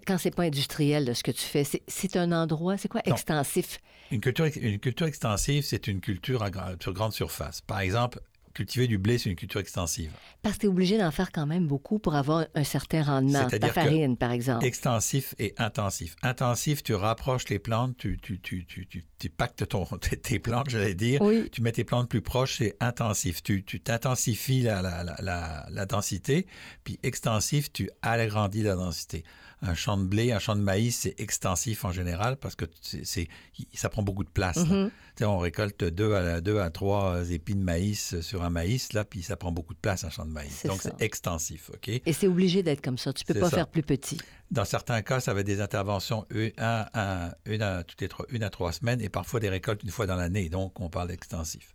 quand, 0.07 0.19
c'est 0.19 0.35
pas 0.35 0.45
industriel 0.45 1.05
de 1.05 1.13
ce 1.13 1.23
que 1.23 1.33
tu 1.33 1.43
fais, 1.43 1.65
c'est- 1.65 2.17
un 2.17 2.33
endroit, 2.33 2.79
c'est 2.79 2.89
quoi 2.89 3.03
Non. 3.07 3.13
extensif? 3.15 3.79
Une 4.11 4.21
culture, 4.21 4.47
une 4.57 4.79
culture 4.79 5.07
extensive, 5.07 5.65
c'est 5.65 5.87
une 5.87 6.01
culture 6.01 6.43
à 6.43 6.51
sur 6.81 6.93
grande 6.93 7.13
surface. 7.13 7.61
Par 7.61 7.81
exemple, 7.81 8.21
cultiver 8.57 8.87
du 8.87 8.97
blé, 8.97 9.19
c'est 9.19 9.29
une 9.29 9.37
culture 9.37 9.61
extensive. 9.61 10.13
Parce 10.43 10.57
que 10.57 10.63
tu 10.63 10.67
es 10.67 10.69
obligé 10.71 10.97
d'en 10.97 11.11
faire 11.11 11.31
quand 11.31 11.47
même 11.47 11.67
beaucoup 11.67 11.99
pour 11.99 12.15
avoir 12.15 12.47
un 12.55 12.65
certain 12.65 13.03
rendement. 13.03 13.47
Ta 13.47 13.69
farine, 13.69 14.17
par 14.17 14.33
exemple. 14.33 14.65
Extensif 14.65 15.35
et 15.39 15.55
intensif. 15.59 16.17
Intensif, 16.23 16.83
tu 16.83 16.95
rapproches 16.95 17.51
les 17.51 17.59
plantes, 17.59 17.97
tu, 17.99 18.19
tu, 18.19 18.41
tu, 18.41 18.65
tu, 18.65 19.31
pactes 19.31 19.69
ton, 19.69 19.85
tes, 20.01 20.17
tes 20.17 20.39
plantes, 20.39 20.71
j'allais 20.71 20.95
dire. 20.95 21.21
Oui. 21.21 21.51
Tu 21.53 21.61
mets 21.61 21.73
tes 21.73 21.85
plantes 21.85 22.09
plus 22.09 22.23
proches, 22.23 22.57
c'est 22.59 22.77
intensif. 22.81 23.43
Tu 23.43 23.63
tu 23.63 23.81
t'intensifies 23.81 24.63
la, 24.63 24.81
la, 24.81 25.05
la, 25.05 25.67
la 25.71 25.87
densité, 25.87 26.47
puis 26.83 26.99
extensif, 27.03 27.71
tu 27.71 27.91
agrandis 28.01 28.63
la 28.63 28.75
densité. 28.75 29.23
Un 29.63 29.75
champ 29.75 29.97
de 29.97 30.05
blé, 30.05 30.33
un 30.33 30.39
champ 30.39 30.55
de 30.55 30.61
maïs, 30.61 30.95
c'est 30.95 31.19
extensif 31.19 31.87
en 31.87 31.91
général 31.91 32.37
parce 32.37 32.55
que 32.55 32.67
c'est, 32.83 33.27
ça 33.73 33.89
prend 33.89 34.03
beaucoup 34.03 34.23
de 34.23 34.29
place. 34.29 34.59
Mhm. 34.59 34.91
Sais, 35.19 35.25
on 35.25 35.39
récolte 35.39 35.83
deux 35.83 36.15
à, 36.15 36.43
deux 36.43 36.59
à 36.61 36.69
trois 36.69 37.31
épis 37.31 37.55
de 37.55 37.61
maïs 37.63 38.21
sur 38.21 38.43
un 38.45 38.51
maïs, 38.51 38.93
là, 38.93 39.07
puis 39.07 39.23
ça 39.23 39.35
prend 39.39 39.53
beaucoup 39.53 39.73
de 39.73 39.79
place, 39.79 40.05
un 40.05 40.11
champ 40.11 40.27
de 40.27 40.31
maïs. 40.31 40.67
Donc, 40.67 40.83
c'est 40.83 41.01
extensif, 41.01 41.71
OK? 41.73 41.89
Et 41.89 42.13
c'est 42.13 42.27
obligé 42.29 42.63
d'être 42.63 42.83
comme 42.83 42.99
ça. 42.99 43.15
Tu 43.15 43.25
peux 43.25 43.33
C'est 43.33 43.41
pas 43.41 43.49
ça. 43.49 43.57
faire 43.57 43.69
plus 43.69 43.83
petit. 43.83 44.19
Dans 44.51 44.67
certains 44.67 45.01
cas, 45.01 45.21
ça 45.21 45.33
va 45.33 45.41
être 45.41 45.47
des 45.47 45.63
interventions 45.63 46.27
une, 46.31 46.53
un- 46.59 46.87
un- 46.93 47.33
une 47.47 47.63
à, 47.63 47.83
toutes 47.83 48.03
les 48.03 48.09
trois, 48.09 48.27
une 48.29 48.43
à 48.43 48.51
trois 48.51 48.73
semaines 48.73 49.01
et 49.01 49.09
parfois 49.09 49.41
des 49.41 49.49
récoltes 49.49 49.83
une 49.83 49.91
fois 49.91 50.07
dans 50.07 50.17
l'année. 50.17 50.51
Donc, 50.51 50.79
on 50.81 50.91
parle 50.91 51.09
d'extensif. 51.09 51.73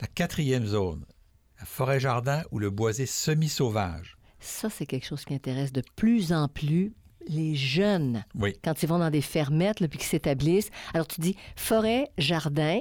La 0.00 0.06
quatrième 0.06 0.66
zone, 0.66 1.04
la 1.58 1.66
forêt-jardin 1.66 2.44
ou 2.52 2.60
le 2.60 2.70
boisé 2.70 3.06
semi-sauvage. 3.06 4.16
Ça, 4.42 4.68
c'est 4.68 4.86
quelque 4.86 5.06
chose 5.06 5.24
qui 5.24 5.34
intéresse 5.34 5.72
de 5.72 5.82
plus 5.96 6.32
en 6.32 6.48
plus 6.48 6.92
les 7.28 7.54
jeunes 7.54 8.24
Oui. 8.34 8.54
quand 8.64 8.82
ils 8.82 8.88
vont 8.88 8.98
dans 8.98 9.10
des 9.10 9.20
fermettes 9.20 9.78
là, 9.80 9.86
puis 9.88 9.98
qu'ils 9.98 10.08
s'établissent. 10.08 10.70
Alors, 10.92 11.06
tu 11.06 11.20
dis 11.20 11.36
forêt, 11.56 12.08
jardin. 12.18 12.80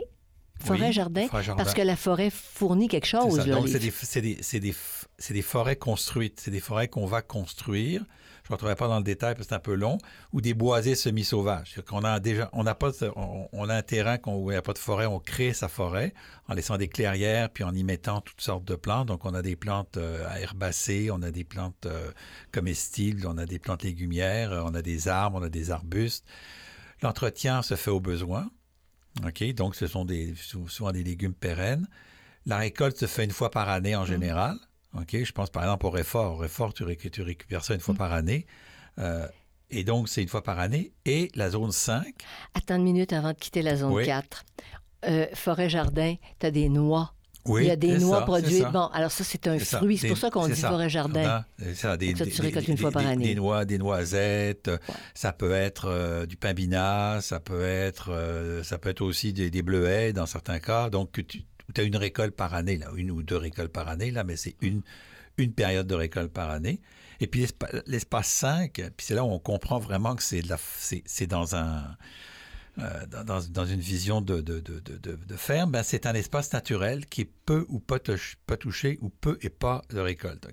Forêt, 0.59 0.87
Oui, 0.87 0.93
jardin, 0.93 1.27
parce 1.57 1.73
que 1.73 1.81
la 1.81 1.95
forêt 1.95 2.29
fournit 2.31 2.87
quelque 2.87 3.07
chose. 3.07 3.37
là, 3.47 3.55
Donc, 3.55 3.65
les- 3.65 3.71
c'est 3.71 3.79
des, 3.79 3.91
c'est 3.91 4.21
des- 4.21 4.37
c'est 4.41 4.59
des 4.59 4.71
f- 4.73 5.00
c'est 5.21 5.33
des 5.33 5.41
forêts 5.41 5.75
construites, 5.75 6.39
c'est 6.39 6.51
des 6.51 6.59
forêts 6.59 6.87
qu'on 6.87 7.05
va 7.05 7.21
construire. 7.21 8.05
Je 8.43 8.49
ne 8.49 8.53
rentrerai 8.55 8.75
pas 8.75 8.87
dans 8.87 8.97
le 8.97 9.03
détail 9.03 9.35
parce 9.35 9.45
que 9.45 9.49
c'est 9.49 9.55
un 9.55 9.59
peu 9.59 9.75
long, 9.75 9.99
ou 10.33 10.41
des 10.41 10.55
boisés 10.55 10.95
semi-sauvages. 10.95 11.79
On 11.91 12.03
a 12.03 12.19
déjà, 12.19 12.49
on 12.53 12.63
n'a 12.63 12.73
pas, 12.73 12.91
on, 13.15 13.69
a 13.69 13.75
un 13.75 13.81
terrain 13.83 14.17
où 14.25 14.49
il 14.49 14.55
n'y 14.55 14.57
a 14.57 14.63
pas 14.63 14.73
de 14.73 14.79
forêt, 14.79 15.05
on 15.05 15.19
crée 15.19 15.53
sa 15.53 15.67
forêt 15.67 16.13
en 16.47 16.55
laissant 16.55 16.77
des 16.77 16.87
clairières 16.87 17.49
puis 17.49 17.63
en 17.63 17.73
y 17.73 17.83
mettant 17.83 18.19
toutes 18.19 18.41
sortes 18.41 18.65
de 18.65 18.75
plantes. 18.75 19.07
Donc 19.07 19.25
on 19.25 19.33
a 19.35 19.43
des 19.43 19.55
plantes 19.55 19.97
euh, 19.97 20.27
herbacées, 20.35 21.11
on 21.11 21.21
a 21.21 21.29
des 21.29 21.43
plantes 21.43 21.85
euh, 21.85 22.11
comestibles, 22.51 23.27
on 23.27 23.37
a 23.37 23.45
des 23.45 23.59
plantes 23.59 23.83
légumières, 23.83 24.51
on 24.65 24.73
a 24.73 24.81
des 24.81 25.07
arbres, 25.07 25.37
on 25.39 25.43
a 25.43 25.49
des 25.49 25.69
arbustes. 25.69 26.25
L'entretien 27.03 27.61
se 27.61 27.75
fait 27.75 27.91
au 27.91 27.99
besoin. 27.99 28.49
OK? 29.25 29.43
Donc, 29.53 29.75
ce 29.75 29.87
sont 29.87 30.05
des, 30.05 30.33
souvent 30.67 30.91
des 30.91 31.03
légumes 31.03 31.33
pérennes. 31.33 31.87
La 32.45 32.57
récolte 32.57 32.97
se 32.97 33.05
fait 33.05 33.23
une 33.23 33.31
fois 33.31 33.51
par 33.51 33.69
année 33.69 33.95
en 33.95 34.05
mmh. 34.05 34.70
OK? 34.97 35.23
Je 35.23 35.31
pense 35.31 35.49
par 35.49 35.63
exemple 35.63 35.85
au 35.85 35.89
réfort. 35.89 36.33
Au 36.33 36.37
réfort, 36.37 36.73
tu, 36.73 36.83
récupères 36.83 37.63
ça 37.63 37.73
une 37.73 37.79
fois 37.79 37.93
mmh. 37.93 37.97
par 37.97 38.13
année. 38.13 38.45
Euh, 38.99 39.27
et 39.69 39.83
donc, 39.83 40.09
c'est 40.09 40.21
une 40.21 40.27
fois 40.27 40.43
par 40.43 40.59
année. 40.59 40.91
Et 41.05 41.31
la 41.35 41.49
zone 41.49 41.71
5. 41.71 42.13
Attends 42.53 42.75
une 42.75 42.83
minute 42.83 43.13
avant 43.13 43.29
de 43.29 43.37
quitter 43.37 43.61
la 43.61 43.77
zone 43.77 44.03
4. 44.03 44.43
Euh, 45.03 45.25
Forêt-jardin, 45.33 46.15
tu 46.39 46.45
as 46.45 46.51
des 46.51 46.69
noix 46.69 47.13
il 47.47 47.63
y 47.63 47.71
a 47.71 47.75
des 47.75 47.97
noix 47.97 48.21
produites. 48.21 48.71
Bon, 48.71 48.85
alors 48.87 49.11
ça, 49.11 49.23
c'est 49.23 49.47
un 49.47 49.57
fruit. 49.59 49.97
C'est 49.97 50.07
pour 50.09 50.17
ça 50.17 50.29
qu'on 50.29 50.47
dit 50.47 50.59
forêt-jardin. 50.59 51.45
Ça, 51.73 51.97
des, 51.97 52.15
ça, 52.15 52.25
tu 52.25 52.41
récoltes 52.41 52.67
une 52.67 52.77
fois 52.77 52.91
par 52.91 53.05
année. 53.05 53.25
Des 53.25 53.35
noix, 53.35 53.65
des 53.65 53.77
noisettes. 53.77 54.69
Ça 55.13 55.31
peut 55.33 55.51
être 55.51 55.85
euh, 55.87 56.25
du 56.25 56.37
pimbina. 56.37 57.19
Ça 57.21 57.39
peut 57.39 57.63
être, 57.63 58.11
euh, 58.11 58.63
ça 58.63 58.77
peut 58.77 58.89
être 58.89 59.01
aussi 59.01 59.33
des, 59.33 59.61
bleuets 59.61 60.13
dans 60.13 60.25
certains 60.25 60.59
cas. 60.59 60.89
Donc, 60.89 61.11
tu 61.27 61.43
as 61.77 61.83
une 61.83 61.95
récolte 61.95 62.35
par 62.35 62.53
année, 62.53 62.77
là, 62.77 62.87
une 62.95 63.11
ou 63.11 63.23
deux 63.23 63.37
récoltes 63.37 63.71
par 63.71 63.87
année, 63.87 64.11
là, 64.11 64.23
mais 64.23 64.35
c'est 64.35 64.55
une, 64.61 64.81
une 65.37 65.53
période 65.53 65.87
de 65.87 65.95
récolte 65.95 66.31
par 66.31 66.49
année. 66.49 66.81
Et 67.19 67.27
puis 67.27 67.45
l'espace 67.85 68.27
5, 68.27 68.73
puis 68.73 69.05
c'est 69.05 69.13
là 69.15 69.23
où 69.23 69.29
on 69.29 69.39
comprend 69.39 69.79
vraiment 69.79 70.15
que 70.15 70.23
c'est 70.23 71.27
dans 71.27 71.55
un 71.55 71.97
euh, 72.79 73.05
dans, 73.05 73.65
une 73.65 73.81
vision 73.81 74.21
de, 74.21 74.39
de, 74.39 74.61
de, 74.61 74.79
de 74.79 75.35
ferme, 75.35 75.71
ben 75.71 75.83
c'est 75.83 76.05
un 76.05 76.13
espace 76.13 76.53
naturel 76.53 77.05
qui 77.05 77.25
peut 77.25 77.65
ou 77.67 77.79
pas, 77.79 77.97
pas 78.47 78.55
touché 78.55 78.97
ou 79.01 79.09
peu 79.09 79.37
et 79.41 79.49
pas 79.49 79.81
de 79.89 79.99
récolte. 79.99 80.47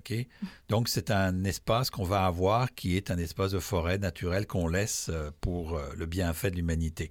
Donc, 0.67 0.89
c'est 0.89 1.11
un 1.11 1.45
espace 1.45 1.89
qu'on 1.89 2.03
va 2.03 2.25
avoir 2.25 2.73
qui 2.75 2.97
est 2.97 3.09
un 3.09 3.17
espace 3.17 3.51
de 3.51 3.59
forêt 3.59 3.99
naturelle 3.99 4.47
qu'on 4.47 4.67
laisse 4.67 5.07
euh, 5.09 5.31
pour 5.39 5.77
euh, 5.77 5.87
le 5.95 6.05
bienfait 6.07 6.51
de 6.51 6.57
l'humanité. 6.57 7.09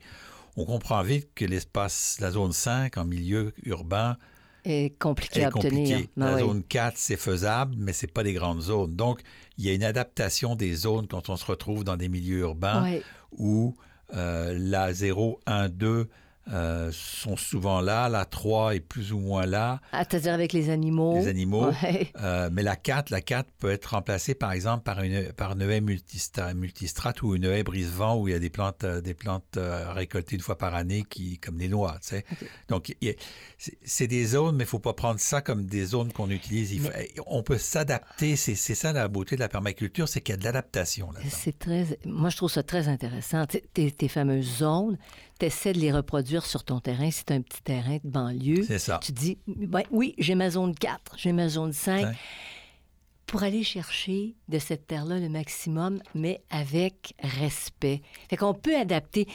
On 0.61 0.64
comprend 0.64 1.03
vite 1.03 1.29
que 1.37 1.44
l'espace, 1.44 2.16
la 2.18 2.33
zone 2.33 2.51
5 2.51 2.97
en 2.97 3.05
milieu 3.05 3.53
urbain, 3.62 4.16
est 4.64 4.99
compliqué 4.99 5.44
à 5.44 5.49
obtenir. 5.49 6.01
Ben 6.16 6.33
la 6.33 6.38
zone 6.40 6.64
4, 6.64 6.99
c'est 6.99 7.16
faisable, 7.16 7.77
mais 7.79 7.92
c'est 7.92 8.12
pas 8.12 8.25
des 8.25 8.33
grandes 8.33 8.61
zones. 8.61 8.97
Donc, 8.97 9.21
il 9.57 9.64
y 9.64 9.71
a 9.71 9.73
une 9.73 9.85
adaptation 9.85 10.57
des 10.57 10.75
zones 10.75 11.07
quand 11.07 11.29
on 11.29 11.37
se 11.37 11.47
retrouve 11.47 11.85
dans 11.85 11.97
des 11.97 12.09
milieux 12.09 12.40
urbains 12.40 12.99
où 13.31 13.77
euh, 14.14 14.57
la 14.59 14.92
0, 14.92 15.38
1, 15.47 15.68
2 15.68 16.09
euh, 16.52 16.90
sont 16.92 17.37
souvent 17.37 17.80
là. 17.80 18.08
La 18.08 18.24
3 18.24 18.74
est 18.74 18.80
plus 18.80 19.12
ou 19.12 19.18
moins 19.18 19.44
là. 19.44 19.80
Ah, 19.92 20.04
c'est-à-dire 20.08 20.32
avec 20.32 20.52
les 20.52 20.70
animaux. 20.70 21.14
Les 21.14 21.28
animaux. 21.28 21.70
Euh, 22.20 22.48
mais 22.52 22.62
la 22.62 22.76
4, 22.76 23.11
la 23.11 23.20
4 23.20 23.48
peut 23.58 23.70
être 23.70 23.87
remplacée 23.87 24.34
par 24.34 24.52
exemple 24.52 24.82
par 24.82 25.02
une, 25.02 25.32
par 25.32 25.52
une 25.52 25.62
haie 25.62 25.80
multistrate, 25.80 27.22
ou 27.22 27.34
une 27.34 27.44
haie 27.44 27.62
brise-vent 27.62 28.16
où 28.16 28.28
il 28.28 28.32
y 28.32 28.34
a 28.34 28.38
des 28.38 28.50
plantes, 28.50 28.84
euh, 28.84 29.00
des 29.00 29.14
plantes 29.14 29.58
récoltées 29.58 30.37
une 30.37 30.42
fois 30.42 30.58
par 30.58 30.74
année 30.74 31.04
qui, 31.08 31.38
comme 31.38 31.56
des 31.56 31.68
noix. 31.68 31.96
Tu 32.02 32.08
sais. 32.08 32.24
Donc, 32.68 32.94
c'est 33.84 34.06
des 34.06 34.24
zones, 34.24 34.56
mais 34.56 34.64
il 34.64 34.66
ne 34.66 34.70
faut 34.70 34.78
pas 34.78 34.94
prendre 34.94 35.20
ça 35.20 35.40
comme 35.40 35.66
des 35.66 35.87
zones 35.87 36.12
qu'on 36.12 36.30
utilise. 36.30 36.80
On 37.26 37.42
peut 37.42 37.58
s'adapter. 37.58 38.37
C'est 38.37 38.56
ça 38.56 38.92
la 38.92 39.08
beauté 39.08 39.37
de 39.37 39.40
la 39.40 39.48
permaculture, 39.48 40.08
c'est 40.08 40.20
qu'il 40.20 40.32
y 40.32 40.37
a 40.37 40.38
de 40.38 40.44
l'adaptation 40.44 41.11
là 41.12 41.20
C'est 41.28 41.58
très. 41.58 41.98
Moi, 42.04 42.30
je 42.30 42.37
trouve 42.37 42.50
ça 42.50 42.62
très 42.62 42.88
intéressant. 42.88 43.46
Tes, 43.46 43.90
tes 43.90 44.08
fameuses 44.08 44.58
zones, 44.58 44.98
tu 45.38 45.46
essaies 45.46 45.72
de 45.72 45.79
les 45.79 45.92
reproduire 45.92 46.44
sur 46.46 46.64
ton 46.64 46.81
terrain. 46.81 47.11
C'est 47.11 47.31
un 47.31 47.40
petit 47.40 47.62
terrain 47.62 47.98
de 48.03 48.09
banlieue. 48.09 48.64
C'est 48.66 48.79
ça. 48.79 49.01
Tu 49.03 49.12
dis, 49.12 49.38
ben, 49.46 49.83
oui, 49.90 50.14
j'ai 50.18 50.35
ma 50.35 50.51
zone 50.51 50.74
4, 50.74 51.16
j'ai 51.16 51.33
ma 51.33 51.48
zone 51.48 51.72
5. 51.72 52.16
Pour 53.27 53.42
aller 53.42 53.62
chercher 53.62 54.37
de 54.48 54.59
cette 54.59 54.87
terre-là 54.87 55.18
le 55.18 55.29
maximum, 55.29 56.01
mais 56.14 56.40
avec 56.48 57.12
respect. 57.22 58.01
Fait 58.31 58.38
qu'on 58.38 58.55
peut 58.55 58.74
adapter. 58.74 59.29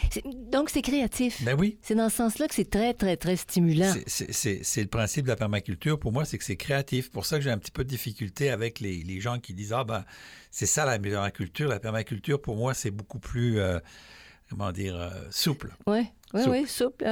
Donc, 0.52 0.72
c'est 0.72 0.82
créatif. 0.82 1.44
Ben 1.44 1.56
oui. 1.60 1.78
C'est 1.84 1.94
dans 1.94 2.10
ce 2.10 2.16
sens-là 2.16 2.48
que 2.48 2.56
c'est 2.56 2.72
très, 2.72 2.96
très, 2.96 3.18
très 3.18 3.36
stimulant. 3.36 3.94
C'est 4.08 4.82
le 4.82 4.88
principe 4.88 5.26
de 5.26 5.30
la 5.30 5.36
permaculture. 5.36 6.00
Pour 6.00 6.12
moi, 6.12 6.26
c'est 6.26 6.40
que 6.40 6.44
c'est 6.44 6.56
créatif. 6.56 7.12
pour 7.12 7.28
ça 7.28 7.38
que 7.38 7.44
j'ai 7.44 7.52
un 7.52 7.60
petit 7.60 7.70
peu 7.70 7.84
de 7.84 7.90
difficulté 7.90 8.50
avec 8.50 8.80
les, 8.80 9.04
les 9.04 9.22
gens 9.22 9.38
qui 9.38 9.54
disent 9.54 9.74
Ah, 9.74 9.84
ben, 9.84 10.06
c'est 10.50 10.66
ça 10.66 10.86
la 10.86 10.98
permaculture. 10.98 11.70
La 11.70 11.80
permaculture, 11.80 12.42
pour 12.42 12.56
moi, 12.56 12.74
c'est 12.74 12.90
beaucoup 12.90 13.20
plus. 13.20 13.60
Euh, 13.60 13.80
comment 14.54 14.72
dire, 14.72 14.96
euh, 14.96 15.10
souple. 15.32 15.74
Oui, 15.88 16.06
oui, 16.34 16.42
oui, 16.48 16.68
souple. 16.68 17.06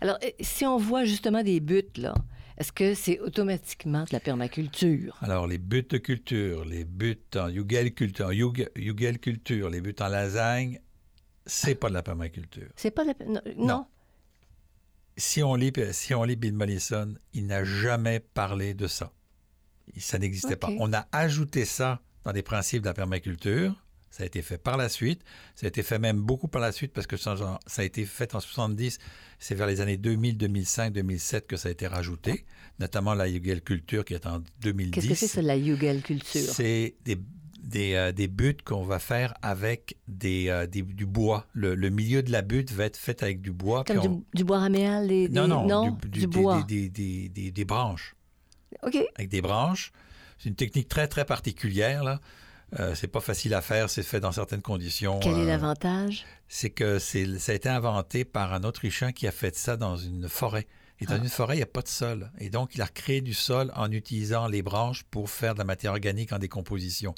Alors, 0.00 0.18
euh, 0.22 0.30
si 0.40 0.64
on 0.64 0.78
voit 0.78 1.04
justement 1.04 1.42
des 1.42 1.60
buts, 1.60 1.82
là, 1.96 2.14
est-ce 2.56 2.70
que 2.70 2.94
c'est 2.94 3.18
automatiquement 3.18 4.04
de 4.04 4.10
la 4.12 4.20
permaculture? 4.20 5.16
Alors, 5.20 5.46
les 5.46 5.58
buts 5.58 5.86
de 5.88 5.98
culture, 5.98 6.64
les 6.64 6.84
buts 6.84 7.18
en 7.34 7.50
culture, 7.90 8.30
culture, 9.20 9.70
les 9.70 9.80
buts 9.80 9.96
en 10.00 10.08
lasagne, 10.08 10.80
c'est 11.46 11.74
pas 11.74 11.88
de 11.88 11.94
la 11.94 12.02
permaculture. 12.02 12.68
C'est 12.76 12.92
pas 12.92 13.04
de 13.04 13.12
la... 13.18 13.42
Non. 13.56 13.86
Si 15.16 15.42
on, 15.42 15.54
lit, 15.54 15.72
si 15.92 16.14
on 16.14 16.24
lit 16.24 16.36
Bill 16.36 16.54
Mollison, 16.54 17.14
il 17.32 17.46
n'a 17.46 17.64
jamais 17.64 18.20
parlé 18.20 18.74
de 18.74 18.86
ça. 18.86 19.12
Ça 19.96 20.18
n'existait 20.18 20.56
pas. 20.56 20.70
On 20.78 20.92
a 20.92 21.06
ajouté 21.12 21.64
ça 21.64 22.00
dans 22.24 22.32
les 22.32 22.42
principes 22.42 22.82
de 22.82 22.88
la 22.88 22.94
permaculture, 22.94 23.83
ça 24.14 24.22
a 24.22 24.26
été 24.26 24.42
fait 24.42 24.58
par 24.58 24.76
la 24.76 24.88
suite. 24.88 25.22
Ça 25.56 25.66
a 25.66 25.68
été 25.68 25.82
fait 25.82 25.98
même 25.98 26.20
beaucoup 26.20 26.46
par 26.46 26.62
la 26.62 26.70
suite 26.70 26.92
parce 26.92 27.08
que 27.08 27.16
ça, 27.16 27.34
a 27.76 27.82
été 27.82 28.06
fait 28.06 28.36
en 28.36 28.38
70. 28.38 29.00
C'est 29.40 29.56
vers 29.56 29.66
les 29.66 29.80
années 29.80 29.96
2000, 29.96 30.38
2005, 30.38 30.92
2007 30.92 31.48
que 31.48 31.56
ça 31.56 31.68
a 31.68 31.72
été 31.72 31.88
rajouté, 31.88 32.44
notamment 32.78 33.14
la 33.14 33.26
Yugel 33.26 33.60
Culture 33.60 34.04
qui 34.04 34.14
est 34.14 34.24
en 34.28 34.40
2010. 34.60 34.92
Qu'est-ce 34.92 35.20
que 35.20 35.26
c'est 35.26 35.42
la 35.42 35.56
Yugel 35.56 36.00
Culture? 36.00 36.42
C'est 36.42 36.94
des, 37.04 37.18
des, 37.58 37.94
euh, 37.94 38.12
des, 38.12 38.28
buts 38.28 38.56
qu'on 38.64 38.84
va 38.84 39.00
faire 39.00 39.34
avec 39.42 39.96
des, 40.06 40.48
euh, 40.48 40.68
du 40.68 41.06
bois. 41.06 41.48
Le, 41.52 41.74
milieu 41.88 42.22
de 42.22 42.30
la 42.30 42.42
butte 42.42 42.70
va 42.70 42.84
être 42.84 42.96
fait 42.96 43.20
avec 43.24 43.40
du 43.40 43.50
bois. 43.50 43.82
Comme 43.82 44.22
du, 44.32 44.44
bois 44.44 44.60
raméal? 44.60 45.08
Des, 45.08 45.28
non, 45.28 45.48
non, 45.48 45.98
du, 46.06 46.28
bois. 46.28 46.62
Des, 46.68 46.88
des, 46.88 47.64
branches. 47.64 48.14
OK. 48.84 48.96
Avec 49.16 49.28
des 49.28 49.42
branches. 49.42 49.90
C'est 50.38 50.50
une 50.50 50.54
technique 50.54 50.86
très, 50.86 51.08
très 51.08 51.24
particulière, 51.24 52.04
là. 52.04 52.20
Euh, 52.80 52.94
c'est 52.94 53.08
pas 53.08 53.20
facile 53.20 53.54
à 53.54 53.60
faire, 53.60 53.88
c'est 53.88 54.02
fait 54.02 54.20
dans 54.20 54.32
certaines 54.32 54.62
conditions. 54.62 55.20
Quel 55.20 55.38
est 55.38 55.42
euh, 55.42 55.46
l'avantage? 55.46 56.24
C'est 56.48 56.70
que 56.70 56.98
c'est, 56.98 57.38
ça 57.38 57.52
a 57.52 57.54
été 57.54 57.68
inventé 57.68 58.24
par 58.24 58.52
un 58.52 58.64
Autrichien 58.64 59.12
qui 59.12 59.26
a 59.26 59.32
fait 59.32 59.56
ça 59.56 59.76
dans 59.76 59.96
une 59.96 60.28
forêt. 60.28 60.66
Et 61.00 61.06
dans 61.06 61.14
ah. 61.14 61.18
une 61.18 61.28
forêt, 61.28 61.54
il 61.54 61.58
n'y 61.58 61.64
a 61.64 61.66
pas 61.66 61.82
de 61.82 61.88
sol. 61.88 62.30
Et 62.38 62.50
donc, 62.50 62.74
il 62.74 62.82
a 62.82 62.86
créé 62.86 63.20
du 63.20 63.34
sol 63.34 63.72
en 63.74 63.90
utilisant 63.90 64.48
les 64.48 64.62
branches 64.62 65.04
pour 65.04 65.30
faire 65.30 65.54
de 65.54 65.58
la 65.58 65.64
matière 65.64 65.92
organique 65.92 66.32
en 66.32 66.38
décomposition. 66.38 67.14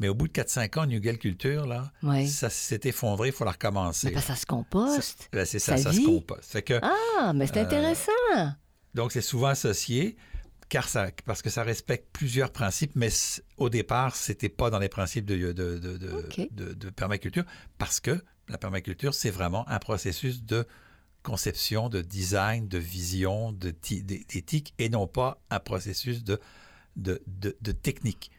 Mais 0.00 0.08
au 0.08 0.14
bout 0.14 0.26
de 0.26 0.32
4-5 0.32 0.78
ans, 0.80 0.86
New 0.86 1.00
Culture, 1.00 1.66
là, 1.66 1.92
ça 2.26 2.50
s'est 2.50 2.80
effondré, 2.84 3.28
il 3.28 3.32
faut 3.32 3.44
la 3.44 3.52
recommencer. 3.52 4.10
Mais 4.12 4.20
ça 4.20 4.34
se 4.34 4.46
composte. 4.46 5.28
Ben, 5.32 5.44
c'est 5.44 5.60
ça, 5.60 5.76
ça, 5.76 5.92
se 5.92 6.00
composte. 6.00 6.60
que, 6.62 6.80
ah, 6.82 7.32
mais 7.32 7.46
c'est 7.46 7.58
euh, 7.58 7.62
intéressant. 7.62 8.10
Donc, 8.94 9.12
c'est 9.12 9.20
souvent 9.20 9.48
associé 9.48 10.16
car 10.68 10.88
ça, 10.88 11.08
parce 11.24 11.42
que 11.42 11.50
ça 11.50 11.62
respecte 11.62 12.08
plusieurs 12.12 12.50
principes, 12.50 12.92
mais 12.94 13.08
au 13.56 13.70
départ, 13.70 14.16
c'était 14.16 14.48
pas 14.48 14.70
dans 14.70 14.78
les 14.78 14.88
principes 14.88 15.26
de, 15.26 15.52
de, 15.52 15.78
de, 15.78 16.90
permaculture, 16.90 17.44
parce 17.78 18.00
que 18.00 18.22
la 18.48 18.58
permaculture, 18.58 19.14
c'est 19.14 19.30
vraiment 19.30 19.68
un 19.68 19.78
processus 19.78 20.42
de 20.42 20.66
conception, 21.22 21.88
de 21.88 22.02
design, 22.02 22.68
de 22.68 22.78
vision, 22.78 23.52
d'éthique, 23.52 24.74
et 24.78 24.88
non 24.88 25.06
pas 25.06 25.40
un 25.50 25.60
processus 25.60 26.22
de, 26.22 26.40
de, 26.96 27.72
technique. 27.72 28.30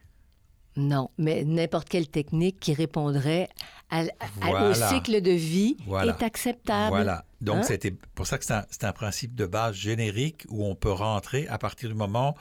Non, 0.77 1.09
mais 1.17 1.45
n'importe 1.45 1.87
quelle 1.87 2.09
technique 2.09 2.59
qui 2.59 2.73
répondrait 2.73 3.47
au 3.91 4.73
cycle 4.73 5.21
de 5.21 5.31
vie 5.31 5.77
est 6.03 6.23
acceptable. 6.23 6.95
Voilà. 6.95 7.25
Donc, 7.45 7.57
hein? 7.57 7.63
c'était 7.63 7.91
pour 7.91 8.27
ça 8.27 8.37
que 8.37 8.45
c'est 8.45 8.83
un, 8.83 8.93
principe 8.93 9.35
de 9.35 9.45
base 9.45 9.75
générique 9.75 10.45
où 10.49 10.65
on 10.65 10.75
peut 10.75 10.91
rentrer 10.91 11.47
à 11.47 11.57
partir 11.57 11.89
du 11.89 11.95
moment 11.95 12.35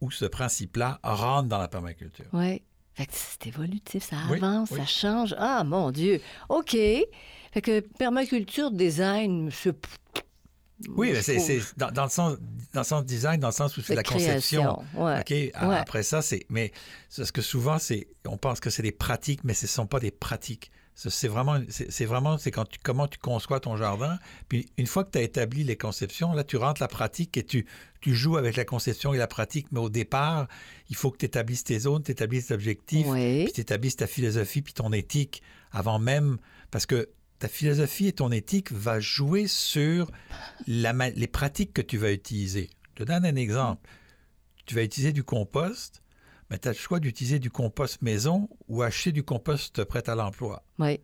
où 0.00 0.10
ce 0.10 0.24
principe-là 0.24 1.00
rentre 1.02 1.48
dans 1.48 1.58
la 1.58 1.68
permaculture. 1.68 2.26
Oui. 2.32 2.62
c'est 3.10 3.46
évolutif, 3.46 4.04
ça 4.04 4.16
avance, 4.30 4.70
ça 4.70 4.86
change. 4.86 5.34
Ah, 5.38 5.64
mon 5.64 5.90
Dieu. 5.90 6.20
OK. 6.48 6.72
Fait 6.72 7.62
que 7.62 7.80
permaculture, 7.80 8.70
design, 8.70 9.50
oui, 10.90 11.12
c'est 11.22 11.60
dans, 11.76 11.90
dans, 11.90 12.04
le 12.04 12.10
sens, 12.10 12.36
dans 12.72 12.80
le 12.80 12.86
sens 12.86 13.04
design, 13.04 13.40
dans 13.40 13.48
le 13.48 13.52
sens 13.52 13.76
où 13.76 13.80
c'est 13.80 13.96
la 13.96 14.04
conception. 14.04 14.78
OK? 14.96 15.34
Après 15.54 16.02
ça, 16.02 16.22
c'est. 16.22 16.46
Mais 16.50 16.72
ce 17.08 17.30
que 17.32 17.42
souvent, 17.42 17.78
c'est. 17.78 18.06
On 18.26 18.36
pense 18.36 18.60
que 18.60 18.70
c'est 18.70 18.82
des 18.82 18.92
pratiques, 18.92 19.42
mais 19.44 19.54
ce 19.54 19.64
ne 19.64 19.70
sont 19.70 19.86
pas 19.86 20.00
des 20.00 20.10
pratiques. 20.10 20.70
C'est 21.00 21.28
vraiment, 21.28 21.60
c'est 21.68 22.04
vraiment, 22.06 22.38
c'est 22.38 22.50
quand 22.50 22.64
tu, 22.64 22.80
comment 22.82 23.06
tu 23.06 23.18
conçois 23.18 23.60
ton 23.60 23.76
jardin. 23.76 24.18
Puis 24.48 24.66
une 24.78 24.86
fois 24.88 25.04
que 25.04 25.12
tu 25.12 25.18
as 25.18 25.22
établi 25.22 25.62
les 25.62 25.76
conceptions, 25.76 26.32
là, 26.32 26.42
tu 26.42 26.56
rentres 26.56 26.80
la 26.80 26.88
pratique 26.88 27.36
et 27.36 27.44
tu, 27.44 27.66
tu 28.00 28.16
joues 28.16 28.36
avec 28.36 28.56
la 28.56 28.64
conception 28.64 29.14
et 29.14 29.16
la 29.16 29.28
pratique. 29.28 29.68
Mais 29.70 29.78
au 29.78 29.90
départ, 29.90 30.48
il 30.90 30.96
faut 30.96 31.12
que 31.12 31.18
tu 31.18 31.26
établisses 31.26 31.62
tes 31.62 31.78
zones, 31.78 32.02
tu 32.02 32.10
établisses 32.10 32.48
tes 32.48 32.54
objectifs, 32.54 33.06
Oui. 33.06 33.44
puis 33.44 33.52
tu 33.52 33.60
établisses 33.60 33.94
ta 33.94 34.08
philosophie 34.08 34.60
puis 34.60 34.72
ton 34.74 34.92
éthique 34.92 35.40
avant 35.70 36.00
même. 36.00 36.38
Parce 36.72 36.84
que 36.84 37.08
ta 37.38 37.46
philosophie 37.46 38.08
et 38.08 38.12
ton 38.12 38.32
éthique 38.32 38.72
va 38.72 38.98
jouer 38.98 39.46
sur 39.46 40.10
la 40.66 40.92
les 41.10 41.28
pratiques 41.28 41.72
que 41.74 41.82
tu 41.82 41.96
vas 41.96 42.10
utiliser. 42.10 42.70
Je 42.96 43.04
te 43.04 43.08
donne 43.08 43.24
un 43.24 43.36
exemple. 43.36 43.88
Tu 44.66 44.74
vas 44.74 44.82
utiliser 44.82 45.12
du 45.12 45.22
compost, 45.22 46.02
mais 46.50 46.58
tu 46.58 46.68
as 46.68 46.72
le 46.72 46.76
choix 46.78 47.00
d'utiliser 47.00 47.38
du 47.38 47.50
compost 47.50 48.02
maison 48.02 48.48
ou 48.68 48.82
acheter 48.82 49.12
du 49.12 49.22
compost 49.22 49.84
prêt 49.84 50.08
à 50.08 50.14
l'emploi. 50.14 50.62
Oui. 50.78 51.00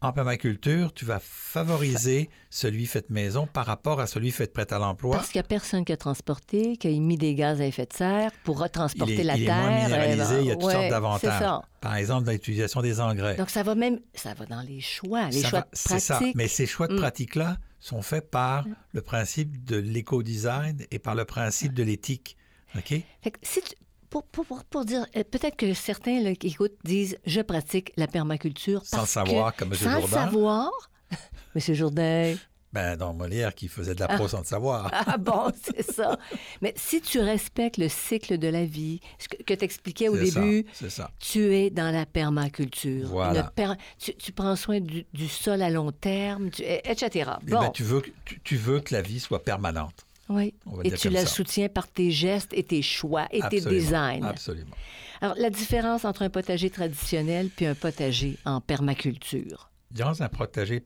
En 0.00 0.12
permaculture, 0.12 0.92
tu 0.94 1.04
vas 1.04 1.18
favoriser 1.18 2.30
celui 2.50 2.86
fait 2.86 3.10
maison 3.10 3.48
par 3.48 3.66
rapport 3.66 3.98
à 3.98 4.06
celui 4.06 4.30
fait 4.30 4.52
prêt 4.52 4.72
à 4.72 4.78
l'emploi. 4.78 5.16
Parce 5.16 5.30
qu'il 5.30 5.40
n'y 5.40 5.44
a 5.44 5.48
personne 5.48 5.84
qui 5.84 5.92
a 5.92 5.96
transporté, 5.96 6.76
qui 6.76 6.86
a 6.86 6.90
émis 6.90 7.16
des 7.18 7.34
gaz 7.34 7.60
à 7.60 7.66
effet 7.66 7.84
de 7.86 7.92
serre 7.92 8.30
pour 8.44 8.60
retransporter 8.60 9.14
il 9.14 9.20
est, 9.20 9.24
la 9.24 9.36
il 9.36 9.42
est 9.42 9.46
terre. 9.46 9.56
moins 9.56 9.82
minéralisé, 9.84 10.34
euh, 10.36 10.40
il 10.42 10.46
y 10.46 10.50
a 10.52 10.54
toutes 10.54 10.64
ouais, 10.66 10.72
sortes 10.72 10.90
d'avantages. 10.90 11.38
ça. 11.40 11.62
Par 11.80 11.96
exemple, 11.96 12.26
dans 12.26 12.30
l'utilisation 12.32 12.80
des 12.80 13.00
engrais. 13.00 13.34
Donc, 13.34 13.50
ça 13.50 13.64
va 13.64 13.74
même, 13.74 13.98
ça 14.14 14.34
va 14.34 14.46
dans 14.46 14.60
les 14.62 14.80
choix, 14.80 15.30
les 15.30 15.40
Ça 15.42 15.48
choix 15.48 15.60
va- 15.90 15.98
ça. 15.98 16.20
Mais 16.36 16.46
ces 16.46 16.66
choix 16.66 16.86
de 16.86 16.94
Mm. 16.94 16.98
pratique-là 16.98 17.56
sont 17.80 18.02
faits 18.02 18.30
par 18.30 18.66
le 18.92 19.02
principe 19.02 19.64
de 19.64 19.76
l'éco-design 19.78 20.84
et 20.92 21.00
par 21.00 21.16
le 21.16 21.24
principe 21.24 21.72
de 21.74 21.82
l'éthique. 21.82 22.36
OK? 22.76 23.02
Fait 23.22 23.30
que 23.32 23.38
si 23.42 23.60
tu- 23.62 23.74
pour, 24.10 24.24
pour, 24.24 24.44
pour, 24.46 24.64
pour 24.64 24.84
dire, 24.84 25.06
euh, 25.16 25.24
peut-être 25.24 25.56
que 25.56 25.74
certains 25.74 26.20
là, 26.20 26.34
qui 26.34 26.48
écoutent 26.48 26.76
disent 26.84 27.18
je 27.26 27.40
pratique 27.40 27.92
la 27.96 28.06
permaculture 28.06 28.84
Sans 28.84 28.98
parce 28.98 29.10
savoir, 29.10 29.54
que, 29.54 29.60
comme 29.60 29.72
M. 29.72 29.78
sans 29.78 30.00
Jourdain. 30.00 30.06
savoir, 30.24 30.70
Monsieur 31.54 31.74
Jourdain, 31.74 32.36
Ben, 32.72 32.96
dans 32.96 33.14
Molière, 33.14 33.54
qui 33.54 33.66
faisait 33.68 33.94
de 33.94 34.00
la 34.00 34.08
prose 34.08 34.30
sans 34.32 34.40
le 34.40 34.44
savoir. 34.44 34.90
ah 35.06 35.16
bon, 35.16 35.50
c'est 35.62 35.90
ça. 35.90 36.18
Mais 36.60 36.74
si 36.76 37.00
tu 37.00 37.18
respectes 37.18 37.78
le 37.78 37.88
cycle 37.88 38.36
de 38.38 38.48
la 38.48 38.64
vie, 38.66 39.00
ce 39.18 39.26
que, 39.28 39.54
tu 39.54 39.64
expliquais 39.64 40.08
au 40.08 40.16
C'est 40.16 40.26
ça, 40.30 40.40
début, 40.40 40.66
C'est 40.74 40.90
ça. 40.90 41.10
tu 41.18 41.54
es 41.54 41.70
dans 41.70 41.90
la 41.90 42.04
permaculture. 42.04 43.08
Voilà. 43.08 43.44
Per- 43.56 43.72
tu, 43.98 44.14
tu 44.16 44.32
prends 44.32 44.54
soin 44.56 44.80
du, 44.80 45.06
du 45.14 45.28
sol 45.28 45.62
à 45.62 45.70
long 45.70 45.92
terme, 45.92 46.50
tu- 46.50 46.62
etc. 46.62 47.30
Eh 47.46 47.50
Bon, 47.50 47.60
ben, 47.60 47.70
tu, 47.70 47.82
veux, 47.84 48.02
tu 48.44 48.56
veux 48.56 48.80
que 48.80 48.94
la 48.94 49.00
vie 49.02 49.18
soit 49.20 49.42
permanente. 49.42 50.04
Oui. 50.28 50.54
Et 50.84 50.92
tu 50.92 51.08
la 51.08 51.20
ça. 51.20 51.26
soutiens 51.26 51.68
par 51.68 51.88
tes 51.88 52.10
gestes 52.10 52.52
et 52.52 52.62
tes 52.62 52.82
choix 52.82 53.26
et 53.30 53.40
tes 53.40 53.44
Absolument. 53.44 53.70
designs. 53.70 54.24
Absolument. 54.24 54.76
Alors, 55.20 55.34
la 55.38 55.50
différence 55.50 56.04
entre 56.04 56.22
un 56.22 56.30
potager 56.30 56.70
traditionnel 56.70 57.48
puis 57.48 57.66
un 57.66 57.74
potager 57.74 58.36
en 58.44 58.60
permaculture? 58.60 59.70
Dans 59.90 60.22
un 60.22 60.28
potager 60.28 60.82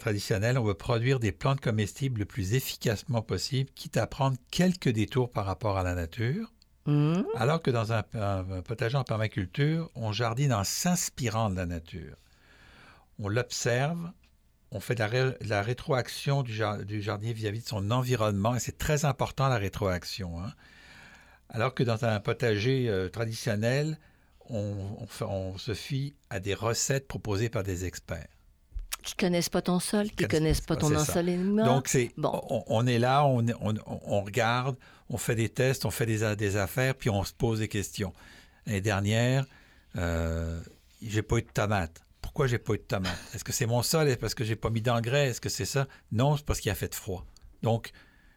traditionnel, 0.00 0.58
on 0.58 0.64
veut 0.64 0.74
produire 0.74 1.18
des 1.18 1.32
plantes 1.32 1.60
comestibles 1.60 2.20
le 2.20 2.26
plus 2.26 2.54
efficacement 2.54 3.22
possible, 3.22 3.70
quitte 3.74 3.96
à 3.96 4.06
prendre 4.06 4.36
quelques 4.50 4.90
détours 4.90 5.30
par 5.30 5.46
rapport 5.46 5.78
à 5.78 5.82
la 5.82 5.94
nature. 5.94 6.52
Hmm? 6.86 7.22
Alors 7.34 7.62
que 7.62 7.70
dans 7.70 7.94
un, 7.94 8.02
un 8.12 8.60
potager 8.60 8.98
en 8.98 9.04
permaculture, 9.04 9.90
on 9.94 10.12
jardine 10.12 10.52
en 10.52 10.64
s'inspirant 10.64 11.48
de 11.48 11.56
la 11.56 11.64
nature. 11.64 12.16
On 13.18 13.28
l'observe, 13.28 14.10
on 14.70 14.80
fait 14.80 14.94
de 14.94 15.00
la, 15.00 15.06
ré- 15.08 15.36
de 15.40 15.48
la 15.48 15.62
rétroaction 15.62 16.42
du, 16.42 16.60
du 16.86 17.02
jardinier 17.02 17.32
vis-à-vis 17.32 17.62
de 17.62 17.68
son 17.68 17.90
environnement, 17.90 18.54
et 18.56 18.60
c'est 18.60 18.78
très 18.78 19.04
important 19.04 19.48
la 19.48 19.58
rétroaction. 19.58 20.40
hein. 20.40 20.52
Alors 21.50 21.74
que 21.74 21.82
dans 21.84 22.04
un 22.04 22.18
potager 22.20 22.88
euh, 22.88 23.08
traditionnel, 23.08 23.98
on, 24.50 24.96
on 24.98 25.06
fait- 25.06 25.24
on 25.24 25.56
se 25.58 25.74
fie 25.74 26.14
à 26.30 26.40
des 26.40 26.54
recettes 26.54 27.06
proposées 27.06 27.48
par 27.48 27.62
des 27.62 27.84
experts. 27.84 28.26
Qui 29.02 29.14
connaissent 29.16 29.50
pas 29.50 29.60
ton 29.62 29.80
sol, 29.80 30.06
qui 30.06 30.16
connaissent 30.16 30.30
connaissent 30.30 30.60
pas 30.62 30.74
pas, 30.76 30.80
ton 30.80 30.96
ensoleillement. 30.96 31.64
Donc, 31.64 31.88
c'est, 31.88 32.10
Bon. 32.16 32.40
on, 32.48 32.64
on 32.66 32.86
est 32.86 32.98
là, 32.98 33.24
on, 33.26 34.22
regarde, 34.22 34.76
on 35.10 35.18
fait 35.18 35.34
des 35.34 35.50
tests, 35.50 35.84
on 35.84 35.90
fait 35.90 36.06
des 36.06 36.56
affaires, 36.56 36.94
puis 36.94 37.10
on 37.10 37.22
se 37.22 37.34
pose 37.34 37.58
des 37.58 37.68
questions. 37.68 38.14
L'année 38.66 38.80
dernière, 38.80 39.44
euh, 39.96 40.58
j'ai 41.02 41.20
pas 41.22 41.36
eu 41.36 41.42
de 41.42 41.48
tomates. 41.52 42.00
Pourquoi 42.34 42.48
j'ai 42.48 42.58
pas 42.58 42.74
eu 42.74 42.78
de 42.78 42.82
tomates? 42.82 43.16
Est-ce 43.32 43.44
que 43.44 43.52
c'est 43.52 43.64
mon 43.64 43.84
sol? 43.84 44.08
Est-ce 44.08 44.16
parce 44.16 44.34
que 44.34 44.42
j'ai 44.42 44.56
pas 44.56 44.68
mis 44.68 44.82
d'engrais? 44.82 45.28
Est-ce 45.28 45.40
que 45.40 45.48
c'est 45.48 45.64
ça? 45.64 45.86
Non, 46.10 46.36
c'est 46.36 46.44
parce 46.44 46.58
qu'il 46.58 46.72
a 46.72 46.74
fait 46.74 46.92
froid. 46.92 47.24
Donc, 47.62 47.92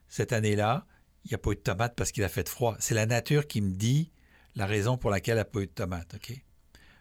cette 0.07 0.33
année-là, 0.33 0.85
il 1.25 1.29
n'y 1.29 1.33
a 1.33 1.39
pas 1.39 1.49
eu 1.49 1.55
de 1.55 1.61
tomates 1.61 1.95
parce 1.95 2.11
qu'il 2.11 2.23
a 2.23 2.29
fait 2.29 2.47
froid. 2.47 2.75
C'est 2.77 2.93
la 2.93 3.07
nature 3.07 3.47
qui 3.47 3.59
me 3.59 3.71
dit 3.71 4.11
la 4.53 4.67
raison 4.67 4.99
pour 4.99 5.09
laquelle 5.09 5.33
il 5.33 5.37
n'y 5.37 5.41
a 5.41 5.45
pas 5.45 5.61
eu 5.61 5.65
de 5.65 5.71
tomates? 5.71 6.15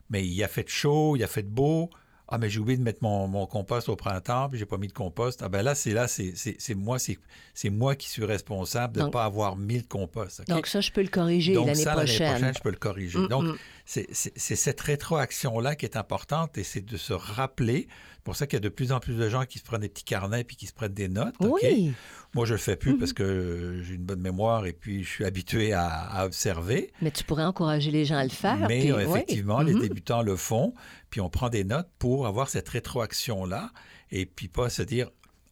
Mais 0.09 0.27
il 0.27 0.43
a 0.43 0.49
fait 0.49 0.67
chaud, 0.71 1.17
il 1.17 1.23
a 1.23 1.27
fait 1.27 1.43
beau. 1.43 1.91
Ah, 2.29 2.39
mais 2.39 2.51
j'ai 2.51 2.59
oublié 2.59 2.77
de 2.77 2.83
mettre 2.83 3.03
mon, 3.03 3.29
mon 3.29 3.47
compost 3.47 3.89
au 3.89 3.95
printemps, 3.95 4.49
puis 4.49 4.59
j'ai 4.59 4.67
pas 4.67 4.79
mis 4.79 4.89
de 4.89 4.93
compost. 4.93 5.43
Ah 5.43 5.49
ben 5.49 5.63
là, 5.63 5.77
c'est 5.77 5.93
là, 5.93 6.09
c'est 6.09 6.75
moi, 6.75 6.99
c'est 6.99 7.71
moi 7.71 7.95
qui 7.95 8.09
suis 8.09 8.25
responsable 8.25 8.97
de 8.97 9.03
ne 9.03 9.09
pas 9.11 9.25
avoir 9.25 9.57
mis 9.57 9.77
le 9.77 9.85
compost. 9.85 10.43
Donc, 10.49 10.67
ça, 10.67 10.81
je 10.81 10.91
peux 10.91 11.03
le 11.03 11.09
corriger 11.09 11.55
Donc 11.55 11.69
l'année 11.69 11.83
ça, 11.83 11.93
prochaine. 11.93 12.53
je 12.55 12.61
peux 12.61 12.71
le 12.71 12.77
corriger. 12.77 13.19
Mm, 13.19 13.29
Donc, 13.29 13.45
mm. 13.45 13.57
c'est 13.85 14.57
cette 14.57 14.81
rétroaction-là 14.81 15.77
qui 15.77 15.87
est 15.87 15.97
importante 15.97 16.59
et 16.59 16.65
c'est 16.65 16.85
de 16.85 16.97
se 16.97 17.13
rappeler. 17.13 17.87
C'est 18.27 18.31
pour 18.31 18.37
ça 18.37 18.49
qu'il 18.49 18.57
y 18.57 18.59
a 18.59 18.61
de 18.61 18.69
plus 18.69 18.91
en 18.91 18.99
plus 18.99 19.15
de 19.15 19.29
gens 19.29 19.45
qui 19.45 19.61
se 19.61 19.63
prennent 19.65 19.83
des 19.83 19.89
petits 19.89 20.03
carnets 20.03 20.43
puis 20.43 20.57
qui 20.57 20.67
se 20.67 20.73
prennent 20.73 20.93
des 20.93 21.07
notes. 21.09 21.37
Oui. 21.39 21.93
Moi, 22.35 22.45
je 22.45 22.55
le 22.55 22.59
fais 22.59 22.75
plus 22.75 22.95
Mhm. 22.95 22.99
parce 22.99 23.13
que 23.13 23.81
j'ai 23.85 23.95
une 23.95 24.03
bonne 24.03 24.21
mémoire 24.21 24.67
et 24.67 24.73
puis 24.73 25.05
je 25.05 25.09
suis 25.09 25.25
habitué 25.25 25.73
à, 25.73 25.87
à 25.89 26.27
observer. 26.27 26.91
Mais 27.01 27.13
tu 27.13 27.23
pourrais 27.23 27.45
encourager 27.45 27.93
les 27.93 28.05
gens 28.05 28.17
à 28.17 28.25
le 28.25 28.31
faire. 28.31 28.57
Mais 28.67 28.81
puis- 28.81 28.93
oui. 28.93 29.03
effectivement, 29.05 29.61
les 29.63 29.75
Mhm. 29.75 29.81
débutants 29.81 30.23
le 30.23 30.35
font, 30.35 30.75
puis 31.09 31.21
on 31.21 31.31
prend 31.31 31.51
des 31.51 31.63
notes 31.63 31.89
pour 32.01 32.27
avoir 32.27 32.49
cette 32.49 32.69
rétroaction-là, 32.69 33.71
et 34.11 34.27
puis 34.27 34.49
pas 34.49 34.71
se 34.71 34.83
dire 34.83 35.09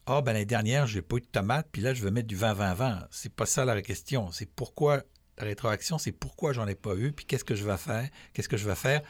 Ah, 0.06 0.20
ben 0.20 0.32
l'année 0.32 0.44
dernière, 0.44 0.86
j'ai 0.88 1.00
pas 1.00 1.16
eu 1.16 1.20
de 1.20 1.26
tomates, 1.26 1.68
puis 1.70 1.80
là, 1.80 1.94
je 1.94 2.02
veux 2.02 2.10
mettre 2.10 2.26
du 2.26 2.36
20-20-20. 2.36 3.06
C'est 3.10 3.32
pas 3.32 3.46
ça 3.46 3.64
la 3.64 3.80
question. 3.82 4.30
C'est 4.32 4.50
pourquoi 4.50 5.02
la 5.38 5.44
rétroaction, 5.44 5.96
c'est 5.96 6.12
pourquoi 6.12 6.52
j'en 6.52 6.66
ai 6.66 6.74
pas 6.74 6.94
eu, 6.96 7.12
puis 7.12 7.24
qu'est-ce 7.24 7.44
que 7.44 7.54
je 7.54 7.64
vais 7.64 7.76
faire, 7.78 8.06
qu'est-ce 8.32 8.48
que 8.48 8.56
je 8.58 8.66
vais 8.68 8.74
faire, 8.74 9.00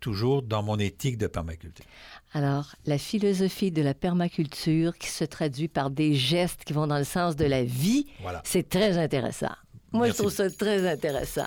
toujours 0.00 0.42
dans 0.42 0.62
mon 0.62 0.78
éthique 0.78 1.18
de 1.18 1.26
permaculture. 1.26 1.84
Alors, 2.32 2.74
la 2.86 2.98
philosophie 2.98 3.70
de 3.70 3.82
la 3.82 3.94
permaculture 3.94 4.96
qui 4.98 5.08
se 5.08 5.24
traduit 5.24 5.68
par 5.68 5.90
des 5.90 6.14
gestes 6.14 6.64
qui 6.64 6.72
vont 6.72 6.86
dans 6.86 6.98
le 6.98 7.04
sens 7.04 7.36
de 7.36 7.44
la 7.44 7.62
vie, 7.64 8.06
Voilà. 8.22 8.42
c'est 8.44 8.68
très 8.68 8.98
intéressant. 8.98 9.52
Moi, 9.92 10.06
Merci 10.06 10.18
je 10.18 10.22
trouve 10.24 10.34
ça 10.34 10.50
très 10.50 10.86
intéressant. 10.90 11.46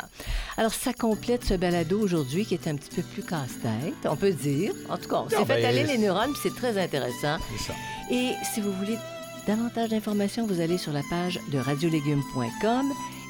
Alors, 0.57 0.73
ça 0.73 0.93
complète 0.93 1.43
ce 1.43 1.53
balado 1.53 1.99
aujourd'hui 1.99 2.45
qui 2.45 2.55
est 2.55 2.67
un 2.67 2.75
petit 2.75 2.89
peu 2.95 3.03
plus 3.03 3.21
casse-tête, 3.21 3.93
on 4.05 4.15
peut 4.15 4.31
dire. 4.31 4.73
En 4.89 4.97
tout 4.97 5.09
cas, 5.09 5.17
on 5.25 5.29
s'est 5.29 5.35
Non, 5.38 5.45
fait 5.45 5.62
ben, 5.62 5.65
aller 5.65 5.83
les 5.83 5.97
neurones, 5.99 6.33
c'est 6.41 6.55
très 6.55 6.81
intéressant. 6.81 7.38
Ça. 7.59 7.73
Et 8.09 8.31
si 8.53 8.62
vous 8.62 8.71
voulez 8.73 8.97
davantage 9.45 9.89
d'informations, 9.89 10.47
vous 10.47 10.62
allez 10.62 10.77
sur 10.79 10.93
la 10.93 11.03
page 11.09 11.39
de 11.51 11.59
radiolégumes.com. 11.59 12.85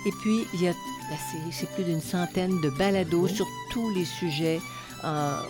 Et 0.05 0.11
puis, 0.21 0.45
il 0.53 0.61
y 0.63 0.67
a 0.67 0.73
la 1.09 1.17
série, 1.17 1.51
c'est 1.51 1.69
plus 1.71 1.83
d'une 1.83 2.01
centaine 2.01 2.61
de 2.61 2.69
balados 2.69 3.27
sur 3.27 3.47
tous 3.71 3.89
les 3.95 4.05
sujets 4.05 4.61
euh, 5.03 5.41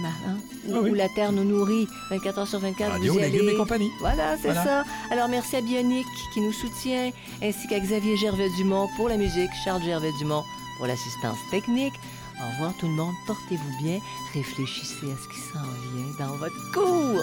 marins, 0.00 0.38
où, 0.68 0.72
Ah 0.74 0.78
oui. 0.82 0.90
où 0.90 0.94
la 0.94 1.08
Terre 1.08 1.32
nous 1.32 1.44
nourrit 1.44 1.88
24 2.10 2.38
heures 2.38 2.48
sur 2.48 2.58
24. 2.60 2.92
Radio, 2.92 3.12
vous 3.14 3.18
y 3.20 3.24
allez. 3.24 3.38
et 3.38 3.56
compagnie. 3.56 3.90
Voilà, 4.00 4.36
c'est 4.36 4.52
Voilà. 4.52 4.64
ça. 4.64 4.84
Alors, 5.10 5.28
merci 5.28 5.56
à 5.56 5.60
Bionic 5.60 6.06
qui 6.34 6.40
nous 6.40 6.52
soutient, 6.52 7.10
ainsi 7.42 7.66
qu'à 7.68 7.80
Xavier 7.80 8.16
Gervais-Dumont 8.16 8.88
pour 8.96 9.08
la 9.08 9.16
musique, 9.16 9.50
Charles 9.64 9.82
Gervais-Dumont 9.82 10.42
pour 10.78 10.86
l'assistance 10.86 11.38
technique. 11.50 11.94
Au 12.38 12.50
revoir 12.52 12.74
tout 12.78 12.86
le 12.86 12.92
monde, 12.92 13.14
portez-vous 13.26 13.82
bien, 13.82 13.98
réfléchissez 14.34 15.06
à 15.06 15.16
ce 15.16 15.28
qui 15.28 15.40
s'en 15.52 15.62
vient 15.94 16.26
dans 16.26 16.36
votre 16.36 16.72
cours. 16.72 17.22